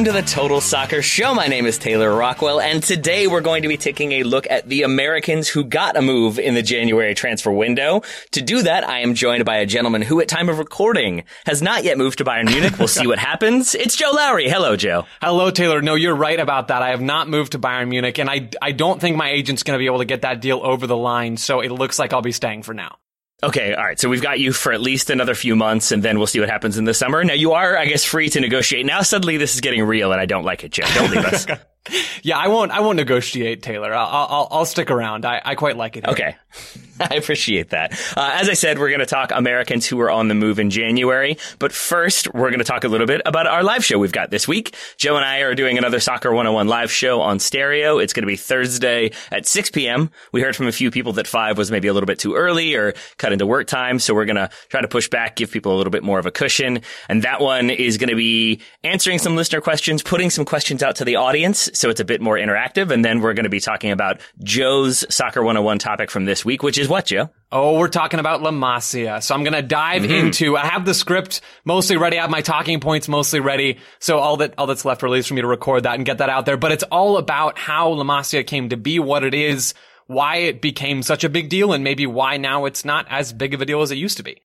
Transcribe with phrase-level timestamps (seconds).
[0.00, 1.34] Welcome to the Total Soccer Show.
[1.34, 4.66] My name is Taylor Rockwell, and today we're going to be taking a look at
[4.66, 8.00] the Americans who got a move in the January transfer window.
[8.30, 11.60] To do that, I am joined by a gentleman who, at time of recording, has
[11.60, 12.78] not yet moved to Bayern Munich.
[12.78, 13.74] We'll see what happens.
[13.74, 14.48] It's Joe Lowry.
[14.48, 15.04] Hello, Joe.
[15.20, 15.82] Hello, Taylor.
[15.82, 16.80] No, you're right about that.
[16.80, 19.78] I have not moved to Bayern Munich, and I, I don't think my agent's going
[19.78, 22.22] to be able to get that deal over the line, so it looks like I'll
[22.22, 22.99] be staying for now.
[23.42, 23.98] Okay, all right.
[23.98, 26.50] So we've got you for at least another few months, and then we'll see what
[26.50, 27.24] happens in the summer.
[27.24, 28.84] Now you are, I guess, free to negotiate.
[28.84, 30.84] Now suddenly this is getting real, and I don't like it, Joe.
[30.94, 31.46] Don't leave us.
[32.22, 33.94] Yeah, I won't, I won't negotiate, Taylor.
[33.94, 35.24] I'll, I'll, I'll stick around.
[35.24, 36.04] I, I quite like it.
[36.04, 36.12] here.
[36.12, 36.36] Okay.
[37.00, 37.92] I appreciate that.
[38.14, 40.68] Uh, as I said, we're going to talk Americans who are on the move in
[40.68, 41.38] January.
[41.58, 44.30] But first, we're going to talk a little bit about our live show we've got
[44.30, 44.76] this week.
[44.98, 47.98] Joe and I are doing another Soccer 101 live show on stereo.
[47.98, 50.10] It's going to be Thursday at 6 p.m.
[50.32, 52.74] We heard from a few people that 5 was maybe a little bit too early
[52.74, 53.98] or cut into work time.
[53.98, 56.26] So we're going to try to push back, give people a little bit more of
[56.26, 56.82] a cushion.
[57.08, 60.96] And that one is going to be answering some listener questions, putting some questions out
[60.96, 61.69] to the audience.
[61.76, 62.90] So it's a bit more interactive.
[62.90, 66.62] And then we're going to be talking about Joe's Soccer 101 topic from this week,
[66.62, 67.30] which is what, Joe?
[67.52, 69.22] Oh, we're talking about La Masia.
[69.22, 70.26] So I'm going to dive Mm-hmm.
[70.26, 72.18] into, I have the script mostly ready.
[72.18, 73.78] I have my talking points mostly ready.
[73.98, 76.18] So all that, all that's left really is for me to record that and get
[76.18, 76.56] that out there.
[76.56, 79.74] But it's all about how La Masia came to be what it is,
[80.06, 83.52] why it became such a big deal, and maybe why now it's not as big
[83.54, 84.42] of a deal as it used to be.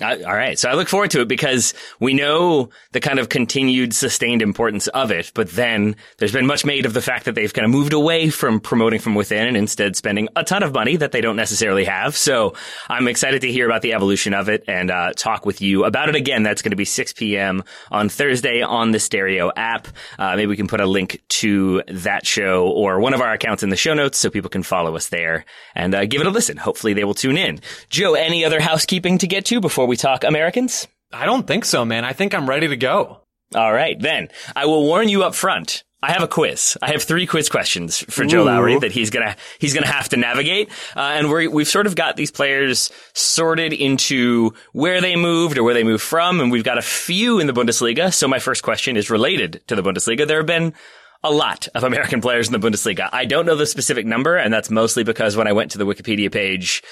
[0.00, 0.58] Uh, all right.
[0.58, 4.88] So I look forward to it because we know the kind of continued sustained importance
[4.88, 7.70] of it, but then there's been much made of the fact that they've kind of
[7.70, 11.20] moved away from promoting from within and instead spending a ton of money that they
[11.20, 12.16] don't necessarily have.
[12.16, 12.54] So
[12.88, 16.08] I'm excited to hear about the evolution of it and uh, talk with you about
[16.08, 16.42] it again.
[16.42, 17.62] That's going to be 6 p.m.
[17.90, 19.88] on Thursday on the Stereo app.
[20.18, 23.62] Uh, maybe we can put a link to that show or one of our accounts
[23.62, 26.30] in the show notes so people can follow us there and uh, give it a
[26.30, 26.56] listen.
[26.56, 27.60] Hopefully they will tune in.
[27.90, 30.86] Joe, any other housekeeping to get to before we talk Americans?
[31.12, 32.04] I don't think so, man.
[32.04, 33.20] I think I'm ready to go.
[33.54, 35.84] All right, then I will warn you up front.
[36.04, 36.76] I have a quiz.
[36.82, 38.46] I have three quiz questions for Joe Ooh.
[38.46, 41.94] Lowry that he's gonna he's gonna have to navigate, uh, and we we've sort of
[41.94, 46.64] got these players sorted into where they moved or where they moved from, and we've
[46.64, 48.12] got a few in the Bundesliga.
[48.12, 50.26] So my first question is related to the Bundesliga.
[50.26, 50.74] There have been
[51.22, 53.08] a lot of American players in the Bundesliga.
[53.12, 55.86] I don't know the specific number, and that's mostly because when I went to the
[55.86, 56.82] Wikipedia page,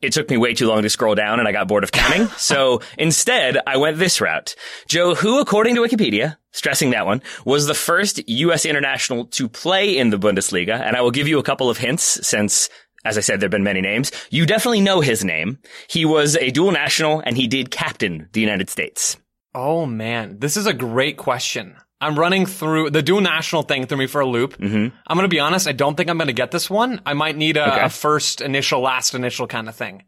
[0.00, 2.26] it took me way too long to scroll down and I got bored of counting.
[2.36, 4.54] so instead, I went this route.
[4.86, 8.64] Joe, who according to Wikipedia, stressing that one, was the first U.S.
[8.64, 10.80] international to play in the Bundesliga?
[10.80, 12.68] And I will give you a couple of hints since
[13.04, 14.10] as I said, there have been many names.
[14.28, 15.58] You definitely know his name.
[15.88, 19.16] He was a dual national and he did captain the United States.
[19.54, 21.76] Oh man, this is a great question.
[22.00, 24.56] I'm running through the dual national thing through me for a loop.
[24.58, 24.94] Mm-hmm.
[25.06, 25.66] I'm going to be honest.
[25.66, 27.00] I don't think I'm going to get this one.
[27.04, 27.84] I might need a, Okay.
[27.86, 30.04] a first initial, last initial kind of thing.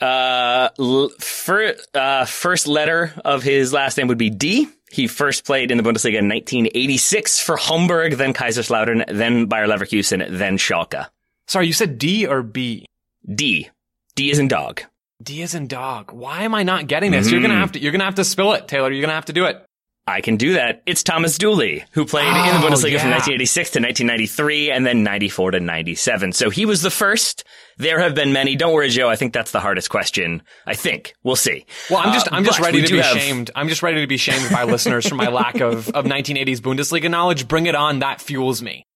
[0.00, 4.68] Uh, l- fir- uh, first letter of his last name would be D.
[4.90, 10.26] He first played in the Bundesliga in 1986 for Homburg, then Kaiserslautern, then Bayer Leverkusen,
[10.38, 11.06] then Schalke.
[11.46, 12.86] Sorry, you said D or B?
[13.32, 13.68] D.
[14.14, 14.82] D is in dog.
[15.22, 16.12] D is in dog.
[16.12, 17.30] Why am I not getting this?
[17.30, 17.48] You're Mm-hmm.
[17.48, 17.80] gonna have to.
[17.80, 18.90] You're gonna have to spill it, Taylor.
[18.90, 19.64] You're gonna have to do it.
[20.06, 20.82] I can do that.
[20.84, 23.00] It's Thomas Dooley, who played oh, in the oh, Bundesliga yeah.
[23.00, 26.32] from 1986 to 1993 and then 94 to 97.
[26.32, 27.44] So he was the first.
[27.78, 28.54] There have been many.
[28.54, 29.08] Don't worry, Joe.
[29.08, 30.42] I think that's the hardest question.
[30.66, 31.14] I think.
[31.22, 31.64] We'll see.
[31.88, 33.16] Well, I'm just, uh, I'm just ready to be have...
[33.16, 33.50] shamed.
[33.56, 37.10] I'm just ready to be shamed by listeners for my lack of, of 1980s Bundesliga
[37.10, 37.48] knowledge.
[37.48, 38.00] Bring it on.
[38.00, 38.86] That fuels me.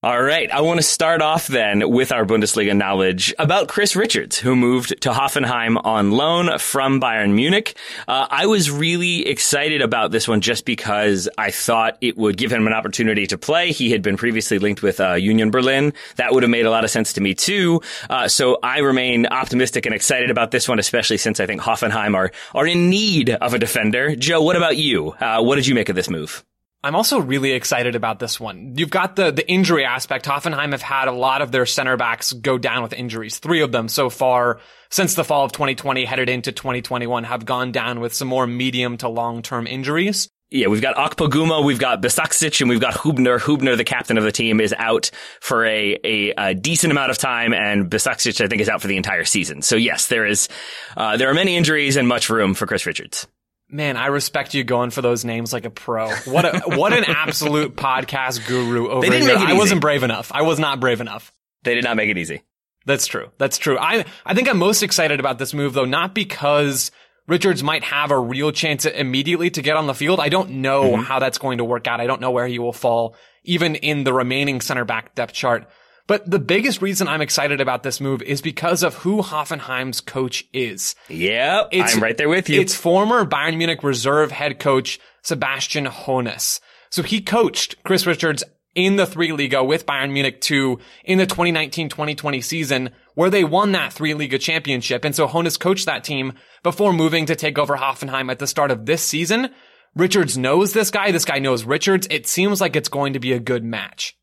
[0.00, 0.48] All right.
[0.52, 5.00] I want to start off then with our Bundesliga knowledge about Chris Richards, who moved
[5.02, 7.76] to Hoffenheim on loan from Bayern Munich.
[8.06, 12.52] Uh, I was really excited about this one just because I thought it would give
[12.52, 13.72] him an opportunity to play.
[13.72, 15.92] He had been previously linked with uh, Union Berlin.
[16.14, 17.80] That would have made a lot of sense to me too.
[18.08, 22.14] Uh, so I remain optimistic and excited about this one, especially since I think Hoffenheim
[22.14, 24.14] are, are in need of a defender.
[24.14, 25.10] Joe, what about you?
[25.18, 26.44] Uh, what did you make of this move?
[26.84, 28.74] I'm also really excited about this one.
[28.76, 30.26] You've got the, the injury aspect.
[30.26, 33.38] Hoffenheim have had a lot of their center backs go down with injuries.
[33.40, 37.72] Three of them so far since the fall of 2020 headed into 2021 have gone
[37.72, 40.28] down with some more medium to long term injuries.
[40.50, 43.38] Yeah, we've got Akpoguma, we've got Bistacic, and we've got Hubner.
[43.38, 45.10] Hubner, the captain of the team, is out
[45.40, 48.88] for a, a, a decent amount of time, and Bistacic, I think, is out for
[48.88, 49.60] the entire season.
[49.60, 50.48] So yes, there is,
[50.96, 53.26] uh, there are many injuries and much room for Chris Richards.
[53.70, 56.10] Man, I respect you going for those names like a pro.
[56.24, 59.36] What a what an absolute podcast guru over here.
[59.36, 60.32] I wasn't brave enough.
[60.32, 61.32] I was not brave enough.
[61.64, 62.42] They did not make it easy.
[62.86, 63.30] That's true.
[63.36, 63.76] That's true.
[63.78, 66.90] I I think I'm most excited about this move though, not because
[67.26, 70.18] Richards might have a real chance immediately to get on the field.
[70.18, 71.02] I don't know mm-hmm.
[71.02, 72.00] how that's going to work out.
[72.00, 75.68] I don't know where he will fall, even in the remaining center back depth chart.
[76.08, 80.44] But the biggest reason I'm excited about this move is because of who Hoffenheim's coach
[80.54, 80.96] is.
[81.10, 82.60] Yep, it's, I'm right there with you.
[82.60, 86.60] It's former Bayern Munich reserve head coach Sebastian Hoeneß.
[86.90, 88.42] So he coached Chris Richards
[88.74, 93.72] in the three Liga with Bayern Munich 2 in the 2019-2020 season where they won
[93.72, 95.04] that three Liga championship.
[95.04, 96.32] And so Hoeneß coached that team
[96.62, 99.50] before moving to take over Hoffenheim at the start of this season.
[99.94, 101.10] Richards knows this guy.
[101.10, 102.06] This guy knows Richards.
[102.10, 104.17] It seems like it's going to be a good match.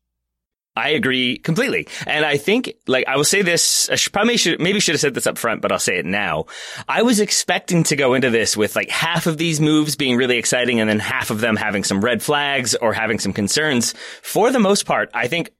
[0.76, 1.88] I agree completely.
[2.06, 5.00] And I think, like, I will say this, I should, probably should, maybe should have
[5.00, 6.44] said this up front, but I'll say it now.
[6.86, 10.36] I was expecting to go into this with like half of these moves being really
[10.36, 13.94] exciting and then half of them having some red flags or having some concerns.
[14.20, 15.50] For the most part, I think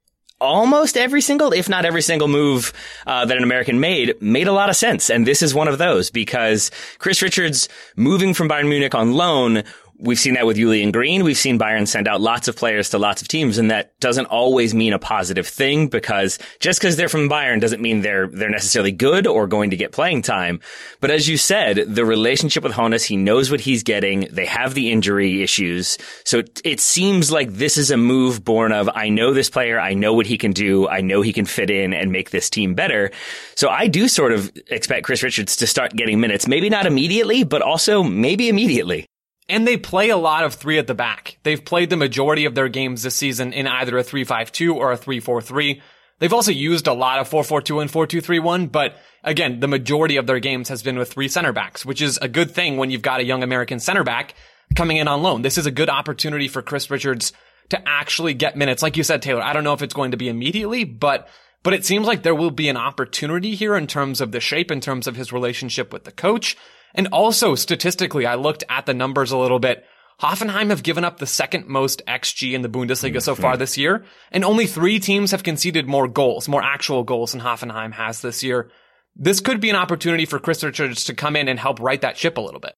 [0.40, 2.72] almost every single, if not every single move
[3.06, 5.10] uh, that an American made made a lot of sense.
[5.10, 9.64] And this is one of those because Chris Richards moving from Bayern Munich on loan
[9.98, 11.24] We've seen that with Julian Green.
[11.24, 14.26] We've seen Bayern send out lots of players to lots of teams, and that doesn't
[14.26, 18.50] always mean a positive thing because just because they're from Bayern doesn't mean they're they're
[18.50, 20.60] necessarily good or going to get playing time.
[21.00, 24.28] But as you said, the relationship with Hoeneß, he knows what he's getting.
[24.30, 28.90] They have the injury issues, so it seems like this is a move born of
[28.94, 31.70] I know this player, I know what he can do, I know he can fit
[31.70, 33.12] in and make this team better.
[33.54, 37.44] So I do sort of expect Chris Richards to start getting minutes, maybe not immediately,
[37.44, 39.06] but also maybe immediately.
[39.48, 41.38] And they play a lot of three at the back.
[41.44, 44.98] They've played the majority of their games this season in either a 3-5-2 or a
[44.98, 45.80] 3-4-3.
[46.18, 50.40] They've also used a lot of 4-4-2 and 4-2-3-1, but again, the majority of their
[50.40, 53.20] games has been with three center backs, which is a good thing when you've got
[53.20, 54.34] a young American center back
[54.74, 55.42] coming in on loan.
[55.42, 57.32] This is a good opportunity for Chris Richards
[57.68, 58.82] to actually get minutes.
[58.82, 61.28] Like you said, Taylor, I don't know if it's going to be immediately, but
[61.62, 64.70] but it seems like there will be an opportunity here in terms of the shape,
[64.70, 66.56] in terms of his relationship with the coach,
[66.94, 69.84] and also statistically, I looked at the numbers a little bit.
[70.20, 73.58] Hoffenheim have given up the second most XG in the Bundesliga so far hmm.
[73.58, 77.92] this year, and only three teams have conceded more goals, more actual goals than Hoffenheim
[77.92, 78.70] has this year.
[79.14, 82.16] This could be an opportunity for Chris Richards to come in and help right that
[82.16, 82.75] ship a little bit.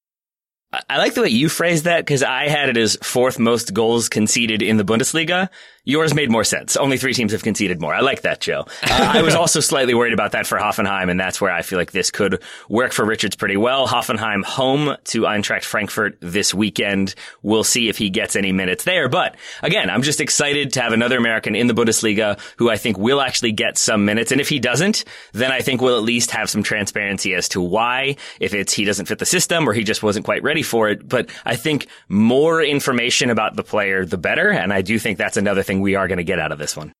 [0.70, 4.10] I like the way you phrased that because I had it as fourth most goals
[4.10, 5.48] conceded in the Bundesliga.
[5.84, 6.76] Yours made more sense.
[6.76, 7.94] Only three teams have conceded more.
[7.94, 8.66] I like that, Joe.
[8.82, 11.78] Uh, I was also slightly worried about that for Hoffenheim, and that's where I feel
[11.78, 13.88] like this could work for Richards pretty well.
[13.88, 17.14] Hoffenheim home to Eintracht Frankfurt this weekend.
[17.40, 19.08] We'll see if he gets any minutes there.
[19.08, 22.98] But again, I'm just excited to have another American in the Bundesliga who I think
[22.98, 24.30] will actually get some minutes.
[24.32, 27.62] And if he doesn't, then I think we'll at least have some transparency as to
[27.62, 30.88] why, if it's he doesn't fit the system or he just wasn't quite ready for
[30.88, 31.08] it.
[31.08, 34.50] But I think more information about the player, the better.
[34.50, 36.76] And I do think that's another thing we are going to get out of this
[36.76, 36.92] one.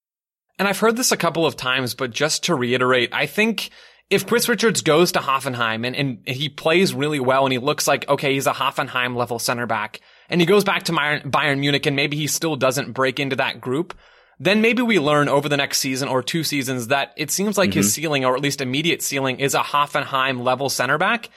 [0.58, 3.70] And I've heard this a couple of times, but just to reiterate, I think
[4.10, 7.86] if Chris Richards goes to Hoffenheim and, and he plays really well and he looks
[7.86, 11.86] like, okay, he's a Hoffenheim level center back and he goes back to Bayern Munich
[11.86, 13.94] and maybe he still doesn't break into that group,
[14.40, 17.70] then maybe we learn over the next season or two seasons that it seems like
[17.70, 17.78] mm-hmm.
[17.78, 21.28] his ceiling or at least immediate ceiling is a Hoffenheim level center back.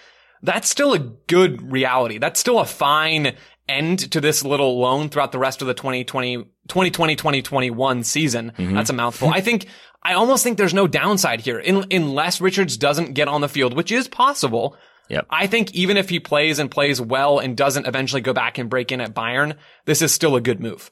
[0.43, 2.17] That's still a good reality.
[2.17, 3.35] That's still a fine
[3.69, 8.51] end to this little loan throughout the rest of the 2020, 2020, 2021 season.
[8.57, 8.75] Mm-hmm.
[8.75, 9.29] That's a mouthful.
[9.29, 9.67] I think,
[10.03, 13.75] I almost think there's no downside here In, unless Richards doesn't get on the field,
[13.75, 14.75] which is possible.
[15.09, 15.27] Yep.
[15.29, 18.69] I think even if he plays and plays well and doesn't eventually go back and
[18.69, 20.91] break in at Bayern, this is still a good move.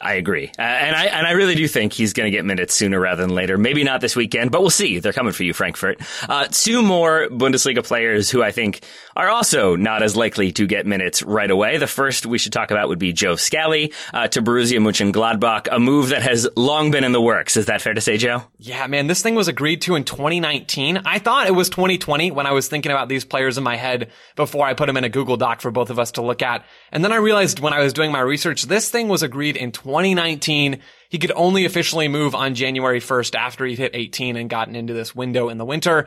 [0.00, 2.72] I agree, uh, and I and I really do think he's going to get minutes
[2.74, 3.58] sooner rather than later.
[3.58, 5.00] Maybe not this weekend, but we'll see.
[5.00, 6.00] They're coming for you, Frankfurt.
[6.28, 8.84] Uh, two more Bundesliga players who I think
[9.16, 11.78] are also not as likely to get minutes right away.
[11.78, 15.80] The first we should talk about would be Joe Scally uh, to Borussia Mönchengladbach, a
[15.80, 17.56] move that has long been in the works.
[17.56, 18.44] Is that fair to say, Joe?
[18.58, 20.98] Yeah, man, this thing was agreed to in 2019.
[21.04, 24.12] I thought it was 2020 when I was thinking about these players in my head
[24.36, 26.64] before I put them in a Google Doc for both of us to look at,
[26.92, 29.72] and then I realized when I was doing my research, this thing was agreed in
[29.88, 30.80] 2019.
[31.08, 34.92] He could only officially move on January 1st after he'd hit 18 and gotten into
[34.92, 36.06] this window in the winter.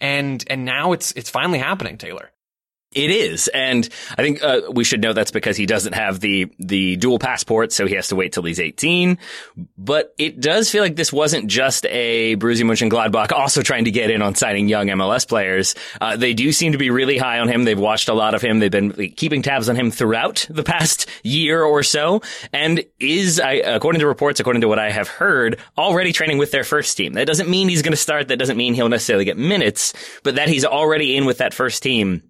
[0.00, 2.32] And, and now it's, it's finally happening, Taylor.
[2.92, 6.52] It is, and I think uh, we should know that's because he doesn't have the
[6.58, 9.16] the dual passport, so he has to wait till he's 18.
[9.78, 14.10] But it does feel like this wasn't just a Borussia Mönchengladbach also trying to get
[14.10, 15.76] in on signing young MLS players.
[16.00, 17.62] Uh, they do seem to be really high on him.
[17.62, 18.58] They've watched a lot of him.
[18.58, 23.52] They've been keeping tabs on him throughout the past year or so, and is, I,
[23.52, 27.12] according to reports, according to what I have heard, already training with their first team.
[27.12, 28.26] That doesn't mean he's going to start.
[28.26, 29.94] That doesn't mean he'll necessarily get minutes,
[30.24, 32.24] but that he's already in with that first team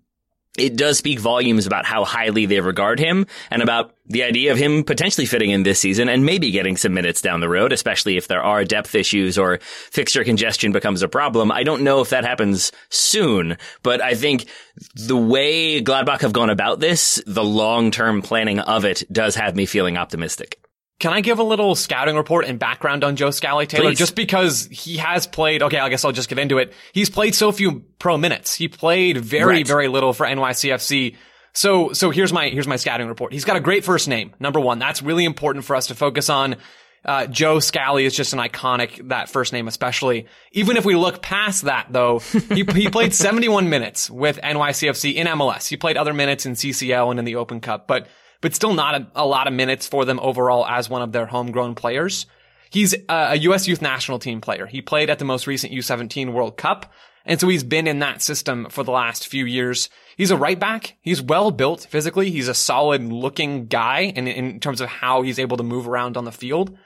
[0.61, 4.59] it does speak volumes about how highly they regard him and about the idea of
[4.59, 8.17] him potentially fitting in this season and maybe getting some minutes down the road, especially
[8.17, 9.59] if there are depth issues or
[9.91, 11.51] fixture congestion becomes a problem.
[11.51, 14.47] I don't know if that happens soon, but I think
[14.95, 19.67] the way Gladbach have gone about this, the long-term planning of it does have me
[19.67, 20.59] feeling optimistic.
[21.01, 23.85] Can I give a little scouting report and background on Joe Scally Taylor?
[23.91, 23.99] Please.
[23.99, 26.73] Just because he has played, okay, I guess I'll just get into it.
[26.93, 28.55] He's played so few pro minutes.
[28.55, 29.67] He played very, Right.
[29.67, 31.17] very little for NYCFC.
[31.55, 33.33] So, so here's my, here's my scouting report.
[33.33, 34.35] He's got a great first name.
[34.39, 34.79] Number one.
[34.79, 36.57] That's really important for us to focus on.
[37.03, 40.27] Uh, Joe Scally is just an iconic, that first name especially.
[40.53, 42.19] Even if we look past that though,
[42.51, 45.67] he, he played 71 minutes with NYCFC in MLS.
[45.67, 48.07] He played other minutes in CCL and in the Open Cup, but,
[48.41, 51.27] but still not a, a lot of minutes for them overall as one of their
[51.27, 52.27] homegrown players.
[52.71, 53.67] He's a, U.S.
[53.67, 54.67] youth national team player.
[54.67, 56.93] He played at the most recent U17 World Cup.
[57.27, 59.91] And so he's been in that system for the last few years.
[60.17, 60.97] He's a right back.
[61.03, 62.31] He's well built physically.
[62.31, 66.17] He's a solid looking guy in, in terms of how he's able to move around
[66.17, 66.77] on the field,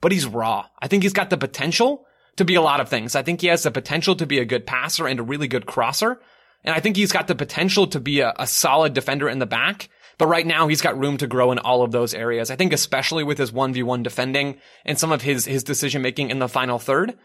[0.00, 0.66] but he's raw.
[0.80, 2.06] I think he's got the potential
[2.36, 3.14] to be a lot of things.
[3.14, 5.66] I think he has the potential to be a good passer and a really good
[5.66, 6.20] crosser.
[6.64, 9.46] And I think he's got the potential to be a, a solid defender in the
[9.46, 9.88] back.
[10.18, 12.50] But right now he's got room to grow in all of those areas.
[12.50, 16.38] I think especially with his 1v1 defending and some of his, his decision making in
[16.38, 17.16] the final third.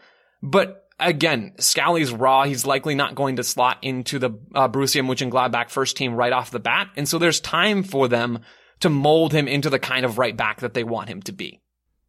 [0.42, 2.44] But again, Scally's raw.
[2.44, 6.50] He's likely not going to slot into the uh, Borussia Mönchengladbach first team right off
[6.50, 6.88] the bat.
[6.96, 8.40] And so there's time for them
[8.80, 11.60] to mold him into the kind of right back that they want him to be.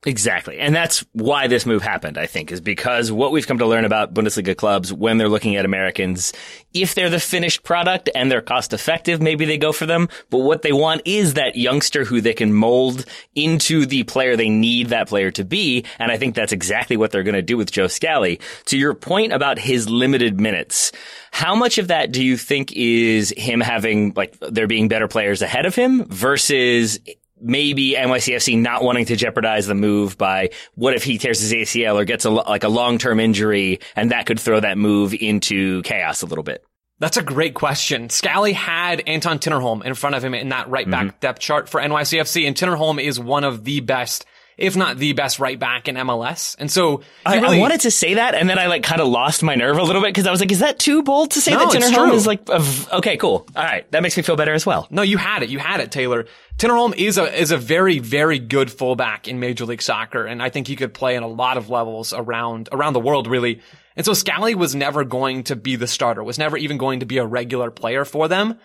[0.03, 0.57] Exactly.
[0.57, 3.85] And that's why this move happened, I think, is because what we've come to learn
[3.85, 6.33] about Bundesliga clubs when they're looking at Americans,
[6.73, 10.09] if they're the finished product and they're cost effective, maybe they go for them.
[10.31, 13.05] But what they want is that youngster who they can mold
[13.35, 15.85] into the player they need that player to be.
[15.99, 18.39] And I think that's exactly what they're going to do with Joe Scally.
[18.65, 20.91] To your point about his limited minutes,
[21.29, 25.43] how much of that do you think is him having, like, there being better players
[25.43, 26.99] ahead of him versus
[27.41, 31.95] maybe NYCFC not wanting to jeopardize the move by what if he tears his ACL
[31.95, 36.21] or gets a, like a long-term injury and that could throw that move into chaos
[36.21, 36.63] a little bit.
[37.01, 38.11] That's a great question.
[38.11, 41.19] Scally had Anton Tinnerholm in front of him in that right back mm-hmm.
[41.19, 44.23] depth chart for NYCFC, and Tinnerholm is one of the best,
[44.61, 46.55] if not the best right back in MLS.
[46.59, 49.07] And so I, really- I wanted to say that and then I like kind of
[49.07, 51.41] lost my nerve a little bit because I was like, is that too bold to
[51.41, 53.47] say No, that Tinnerholm is like, okay, cool.
[53.55, 53.89] All right.
[53.91, 54.87] That makes me feel better as well.
[54.89, 55.49] No, you had it.
[55.49, 56.25] You had it, Taylor.
[56.57, 60.49] Tinnerholm is a is a very very good fullback in Major League Soccer, and I
[60.49, 63.61] think he could play in a lot of levels around around the world, really.
[63.95, 66.23] And so Scally was never going to be the starter.
[66.23, 68.59] Was never even going to be a regular player for them.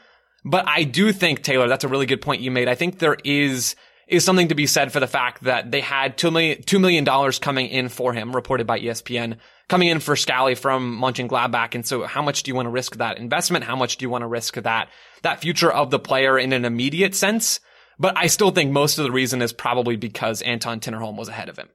[0.44, 2.68] But I do think Taylor, that's a really good point you made.
[2.68, 3.74] I think there is
[4.06, 7.68] is something to be said for the fact that they had two million dollars coming
[7.68, 11.75] in for him, reported by ESPN, coming in for Scally from Mönchengladbach.
[11.75, 13.64] And so, how much do you want to risk that investment?
[13.64, 14.88] How much do you want to risk that
[15.22, 17.60] that future of the player in an immediate sense?
[17.98, 21.48] But I still think most of the reason is probably because Anton Tinnerholm was ahead
[21.48, 21.68] of him.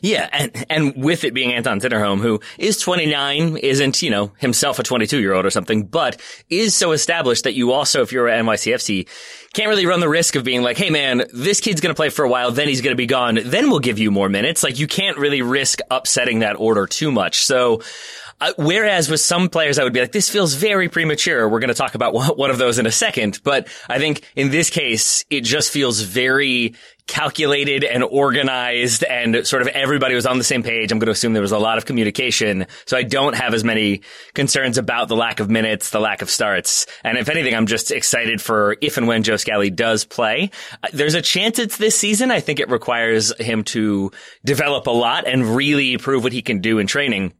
[0.00, 4.78] Yeah, and and with it being Anton Tinnerholm, who is 29, isn't you know himself
[4.78, 8.28] a 22 year old or something, but is so established that you also, if you're
[8.28, 9.08] at NYCFC,
[9.52, 12.24] can't really run the risk of being like, hey man, this kid's gonna play for
[12.24, 14.62] a while, then he's gonna be gone, then we'll give you more minutes.
[14.62, 17.44] Like you can't really risk upsetting that order too much.
[17.44, 17.82] So.
[18.42, 21.46] Uh, whereas with some players, I would be like, this feels very premature.
[21.46, 23.38] We're going to talk about one of those in a second.
[23.44, 26.74] But I think in this case, it just feels very
[27.10, 30.92] calculated and organized and sort of everybody was on the same page.
[30.92, 32.66] I'm going to assume there was a lot of communication.
[32.86, 34.02] So I don't have as many
[34.32, 36.86] concerns about the lack of minutes, the lack of starts.
[37.02, 40.52] And if anything, I'm just excited for if and when Joe Scally does play.
[40.84, 42.30] Uh, there's a chance it's this season.
[42.30, 44.12] I think it requires him to
[44.44, 47.32] develop a lot and really prove what he can do in training.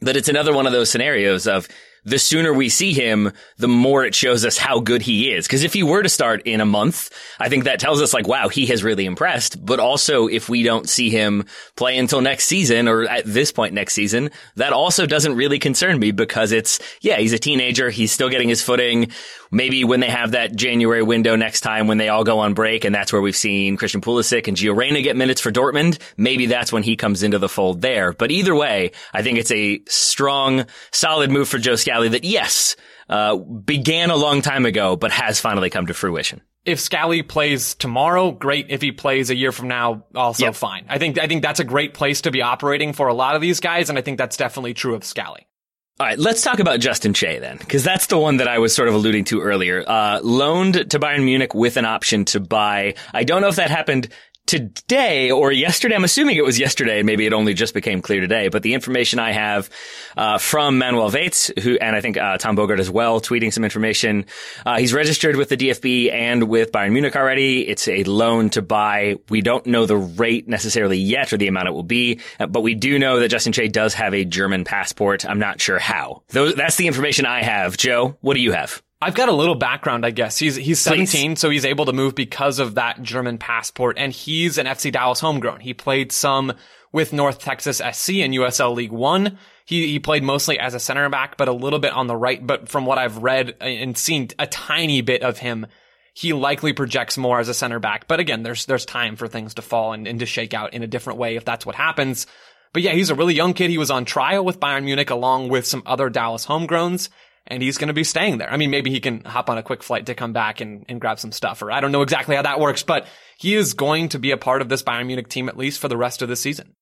[0.00, 1.66] But it's another one of those scenarios of
[2.04, 5.46] the sooner we see him, the more it shows us how good he is.
[5.48, 8.26] Cause if he were to start in a month, I think that tells us like,
[8.26, 9.64] wow, he has really impressed.
[9.64, 11.44] But also if we don't see him
[11.76, 15.98] play until next season or at this point next season, that also doesn't really concern
[15.98, 17.90] me because it's, yeah, he's a teenager.
[17.90, 19.10] He's still getting his footing.
[19.50, 22.84] Maybe when they have that January window next time when they all go on break
[22.84, 26.46] and that's where we've seen Christian Pulisic and Gio Reyna get minutes for Dortmund, maybe
[26.46, 28.12] that's when he comes into the fold there.
[28.12, 32.76] But either way, I think it's a strong, solid move for Joe Scally that yes,
[33.08, 36.40] uh, began a long time ago, but has finally come to fruition.
[36.64, 38.66] If Scally plays tomorrow, great.
[38.68, 40.54] If he plays a year from now, also yep.
[40.54, 40.86] fine.
[40.88, 43.40] I think I think that's a great place to be operating for a lot of
[43.40, 45.46] these guys, and I think that's definitely true of Scally.
[45.98, 48.74] All right, let's talk about Justin Che then, because that's the one that I was
[48.74, 49.84] sort of alluding to earlier.
[49.86, 52.94] Uh, loaned to Bayern Munich with an option to buy.
[53.12, 54.08] I don't know if that happened
[54.50, 55.94] today or yesterday.
[55.94, 57.04] I'm assuming it was yesterday.
[57.04, 58.48] Maybe it only just became clear today.
[58.48, 59.70] But the information I have
[60.16, 63.62] uh, from Manuel Veth, who and I think uh, Tom Bogert as well, tweeting some
[63.62, 64.26] information.
[64.66, 67.68] Uh, he's registered with the DFB and with Bayern Munich already.
[67.68, 69.18] It's a loan to buy.
[69.28, 72.62] We don't know the rate necessarily yet or the amount it will be, uh, but
[72.62, 75.24] we do know that Justin Che does have a German passport.
[75.24, 76.22] I'm not sure how.
[76.30, 77.76] Those, that's the information I have.
[77.76, 78.82] Joe, what do you have?
[79.02, 80.38] I've got a little background, I guess.
[80.38, 81.40] He's he's 17, Please.
[81.40, 85.20] so he's able to move because of that German passport, and he's an FC Dallas
[85.20, 85.60] homegrown.
[85.60, 86.52] He played some
[86.92, 89.38] with North Texas SC in USL League One.
[89.64, 92.46] He he played mostly as a center back, but a little bit on the right.
[92.46, 95.66] But from what I've read and seen, a tiny bit of him,
[96.12, 98.06] he likely projects more as a center back.
[98.06, 100.82] But again, there's there's time for things to fall and, and to shake out in
[100.82, 102.26] a different way if that's what happens.
[102.74, 103.70] But yeah, he's a really young kid.
[103.70, 107.08] He was on trial with Bayern Munich along with some other Dallas homegrowns
[107.50, 108.50] and he's going to be staying there.
[108.50, 111.00] I mean, maybe he can hop on a quick flight to come back and, and
[111.00, 113.06] grab some stuff, or I don't know exactly how that works, but
[113.38, 115.88] he is going to be a part of this Bayern Munich team at least for
[115.88, 116.74] the rest of the season.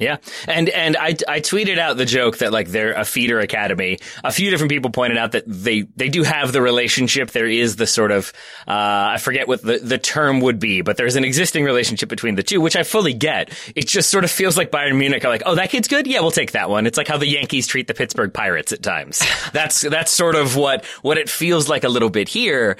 [0.00, 0.16] Yeah.
[0.48, 3.98] And, and I, I tweeted out the joke that like they're a feeder academy.
[4.24, 7.32] A few different people pointed out that they, they do have the relationship.
[7.32, 8.32] There is the sort of,
[8.66, 12.34] uh, I forget what the, the term would be, but there's an existing relationship between
[12.34, 13.50] the two, which I fully get.
[13.76, 16.06] It just sort of feels like Bayern Munich are like, oh, that kid's good.
[16.06, 16.86] Yeah, we'll take that one.
[16.86, 19.22] It's like how the Yankees treat the Pittsburgh Pirates at times.
[19.52, 22.78] that's, that's sort of what, what it feels like a little bit here.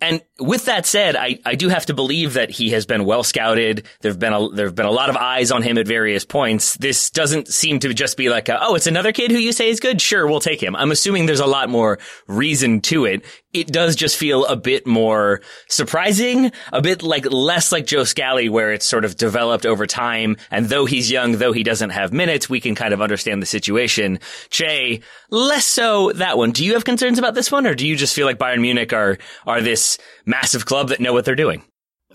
[0.00, 3.24] And with that said, I, I do have to believe that he has been well
[3.24, 3.86] scouted.
[4.02, 7.10] There've been a, there've been a lot of eyes on him at various points this
[7.10, 9.80] doesn't seem to just be like, a, oh, it's another kid who you say is
[9.80, 10.00] good.
[10.00, 10.76] Sure, we'll take him.
[10.76, 13.24] I'm assuming there's a lot more reason to it.
[13.52, 18.48] It does just feel a bit more surprising, a bit like less like Joe Scally,
[18.48, 20.36] where it's sort of developed over time.
[20.50, 23.46] And though he's young, though he doesn't have minutes, we can kind of understand the
[23.46, 24.20] situation.
[24.50, 26.52] Che, less so that one.
[26.52, 28.92] Do you have concerns about this one, or do you just feel like Bayern Munich
[28.92, 31.64] are are this massive club that know what they're doing?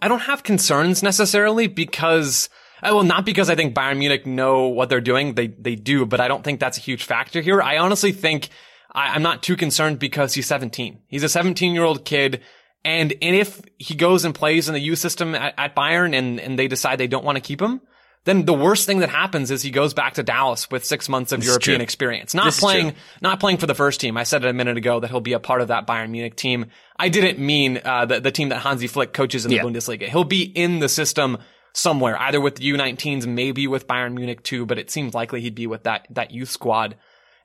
[0.01, 2.49] I don't have concerns necessarily because
[2.81, 5.35] uh, well, not because I think Bayern Munich know what they're doing.
[5.35, 7.61] They, they do, but I don't think that's a huge factor here.
[7.61, 8.49] I honestly think
[8.91, 10.99] I, am not too concerned because he's 17.
[11.07, 12.41] He's a 17 year old kid.
[12.83, 16.39] And, and if he goes and plays in the youth system at, at Bayern and,
[16.39, 17.81] and they decide they don't want to keep him,
[18.25, 21.31] then the worst thing that happens is he goes back to Dallas with six months
[21.31, 22.33] of this European experience.
[22.33, 24.17] Not this playing, not playing for the first team.
[24.17, 26.35] I said it a minute ago that he'll be a part of that Bayern Munich
[26.35, 26.67] team.
[26.97, 29.63] I didn't mean, uh, the, the team that Hansi Flick coaches in the yeah.
[29.63, 30.09] Bundesliga.
[30.09, 31.37] He'll be in the system
[31.75, 35.55] somewhere, either with the U19s, maybe with Bayern Munich too, but it seems likely he'd
[35.55, 36.95] be with that, that youth squad.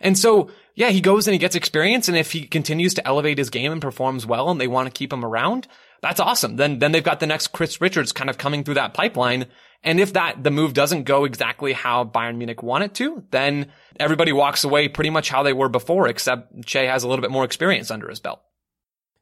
[0.00, 2.08] And so, yeah, he goes and he gets experience.
[2.08, 4.98] And if he continues to elevate his game and performs well and they want to
[4.98, 5.66] keep him around,
[6.00, 6.56] that's awesome.
[6.56, 9.46] Then, then they've got the next Chris Richards kind of coming through that pipeline.
[9.82, 13.70] And if that, the move doesn't go exactly how Bayern Munich want it to, then
[13.98, 17.30] everybody walks away pretty much how they were before, except Che has a little bit
[17.30, 18.40] more experience under his belt.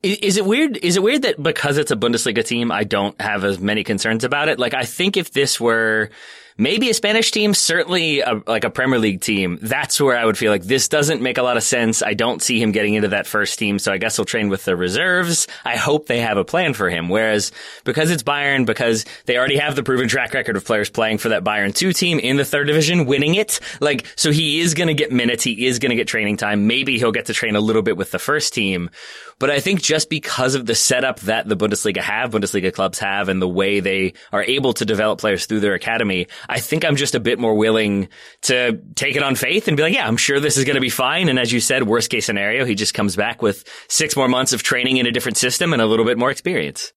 [0.02, 0.76] Is it weird?
[0.76, 4.22] Is it weird that because it's a Bundesliga team, I don't have as many concerns
[4.22, 4.58] about it?
[4.58, 6.10] Like, I think if this were
[6.58, 9.58] maybe a Spanish team, certainly a, like a Premier League team.
[9.62, 12.02] That's where I would feel like this doesn't make a lot of sense.
[12.02, 14.64] I don't see him getting into that first team, so I guess he'll train with
[14.64, 15.46] the reserves.
[15.64, 17.08] I hope they have a plan for him.
[17.08, 17.52] Whereas
[17.84, 21.30] because it's Bayern, because they already have the proven track record of players playing for
[21.30, 24.88] that Bayern 2 team in the third division, winning it, like, so he is going
[24.88, 25.44] to get minutes.
[25.44, 26.66] He is going to get training time.
[26.66, 28.90] Maybe he'll get to train a little bit with the first team.
[29.38, 33.28] But I think just because of the setup that the Bundesliga have, Bundesliga clubs have,
[33.28, 36.96] and the way they are able to develop players through their academy, I think I'm
[36.96, 38.08] just a bit more willing
[38.42, 40.80] to take it on faith and be like, yeah, I'm sure this is going to
[40.80, 41.28] be fine.
[41.28, 44.52] And as you said, worst case scenario, he just comes back with six more months
[44.52, 46.92] of training in a different system and a little bit more experience.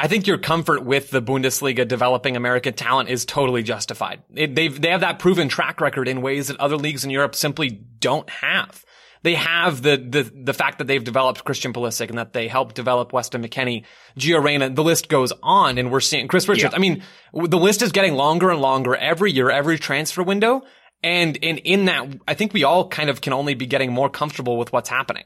[0.00, 4.22] I think your comfort with the Bundesliga developing American talent is totally justified.
[4.32, 7.34] It, they've, they have that proven track record in ways that other leagues in Europe
[7.34, 8.84] simply don't have.
[9.22, 12.74] They have the, the, the fact that they've developed Christian Pulisic and that they helped
[12.74, 13.84] develop Weston McKennie,
[14.18, 16.72] Gio Reyna, the list goes on and we're seeing Chris Richards.
[16.72, 16.76] Yeah.
[16.76, 17.02] I mean,
[17.32, 20.62] the list is getting longer and longer every year, every transfer window.
[21.02, 24.10] And in, in that, I think we all kind of can only be getting more
[24.10, 25.24] comfortable with what's happening.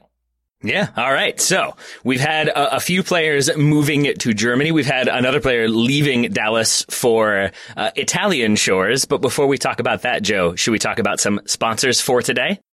[0.63, 0.89] Yeah.
[0.95, 1.39] All right.
[1.41, 1.75] So
[2.05, 4.71] we've had a, a, few players moving to Germany.
[4.71, 9.03] We've had another player leaving Dallas for uh, Italian shores.
[9.03, 12.61] But before we talk about that, Joe, should we talk about some sponsors for today?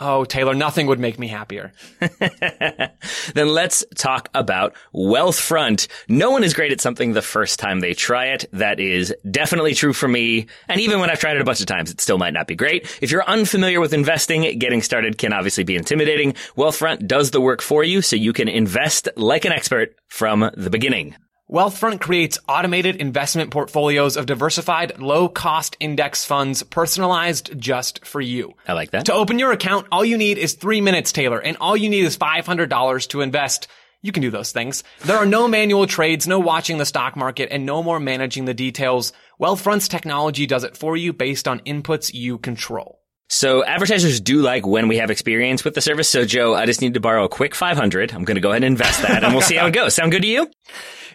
[0.00, 1.72] Oh, Taylor, nothing would make me happier.
[2.00, 5.86] then let's talk about Wealthfront.
[6.08, 8.44] No one is great at something the first time they try it.
[8.52, 10.48] That is definitely true for me.
[10.68, 12.56] And even when I've tried it a bunch of times, it still might not be
[12.56, 12.98] great.
[13.00, 16.32] If you're unfamiliar with investing, getting started can obviously be intimidating.
[16.56, 20.70] Wealthfront does the work for you so you can invest like an expert from the
[20.70, 21.14] beginning.
[21.50, 28.54] Wealthfront creates automated investment portfolios of diversified, low-cost index funds personalized just for you.
[28.66, 29.04] I like that.
[29.06, 32.06] To open your account, all you need is three minutes, Taylor, and all you need
[32.06, 33.68] is $500 to invest.
[34.00, 34.84] You can do those things.
[35.00, 38.54] There are no manual trades, no watching the stock market, and no more managing the
[38.54, 39.12] details.
[39.38, 43.02] Wealthfront's technology does it for you based on inputs you control.
[43.28, 46.08] So advertisers do like when we have experience with the service.
[46.08, 48.12] So Joe, I just need to borrow a quick 500.
[48.14, 49.94] I'm going to go ahead and invest that and we'll see how it goes.
[49.94, 50.50] Sound good to you?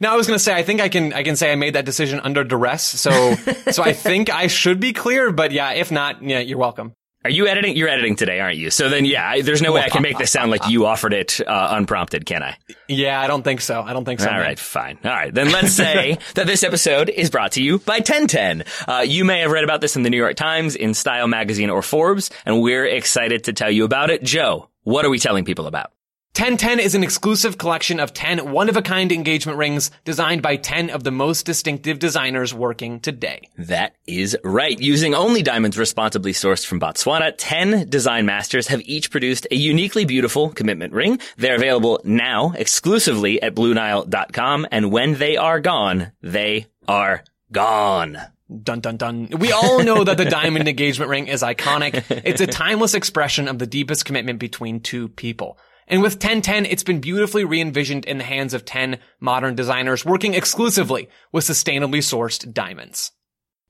[0.00, 1.74] Now I was going to say I think I can I can say I made
[1.74, 2.84] that decision under duress.
[2.84, 3.34] So
[3.72, 6.92] so I think I should be clear, but yeah, if not, yeah, you're welcome.
[7.26, 7.76] Are you editing?
[7.76, 8.70] You're editing today, aren't you?
[8.70, 11.40] So then, yeah, there's no way I can make this sound like you offered it
[11.44, 12.56] uh, unprompted, can I?
[12.86, 13.82] Yeah, I don't think so.
[13.82, 14.30] I don't think so.
[14.30, 14.96] All right, fine.
[15.02, 18.62] All right, then let's say that this episode is brought to you by 1010.
[18.86, 21.68] Uh, you may have read about this in the New York Times, in Style Magazine,
[21.68, 24.22] or Forbes, and we're excited to tell you about it.
[24.22, 25.90] Joe, what are we telling people about?
[26.36, 31.10] 1010 is an exclusive collection of 10 one-of-a-kind engagement rings designed by 10 of the
[31.10, 33.48] most distinctive designers working today.
[33.56, 34.78] That is right.
[34.78, 40.04] Using only diamonds responsibly sourced from Botswana, 10 design masters have each produced a uniquely
[40.04, 41.20] beautiful commitment ring.
[41.38, 48.18] They're available now exclusively at BlueNile.com, and when they are gone, they are gone.
[48.62, 49.28] Dun dun dun.
[49.38, 52.04] We all know that the diamond engagement ring is iconic.
[52.26, 55.58] It's a timeless expression of the deepest commitment between two people.
[55.88, 60.34] And with 1010, it's been beautifully re-envisioned in the hands of 10 modern designers working
[60.34, 63.12] exclusively with sustainably sourced diamonds.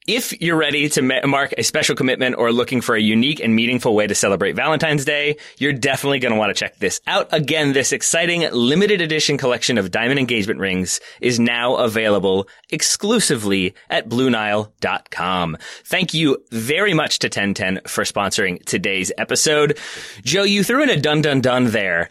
[0.06, 3.92] If you're ready to mark a special commitment or looking for a unique and meaningful
[3.92, 7.26] way to celebrate Valentine's Day, you're definitely going to want to check this out.
[7.32, 14.08] Again, this exciting limited edition collection of diamond engagement rings is now available exclusively at
[14.08, 15.56] BlueNile.com.
[15.84, 19.76] Thank you very much to 1010 for sponsoring today's episode.
[20.22, 22.10] Joe, you threw in a dun dun dun there.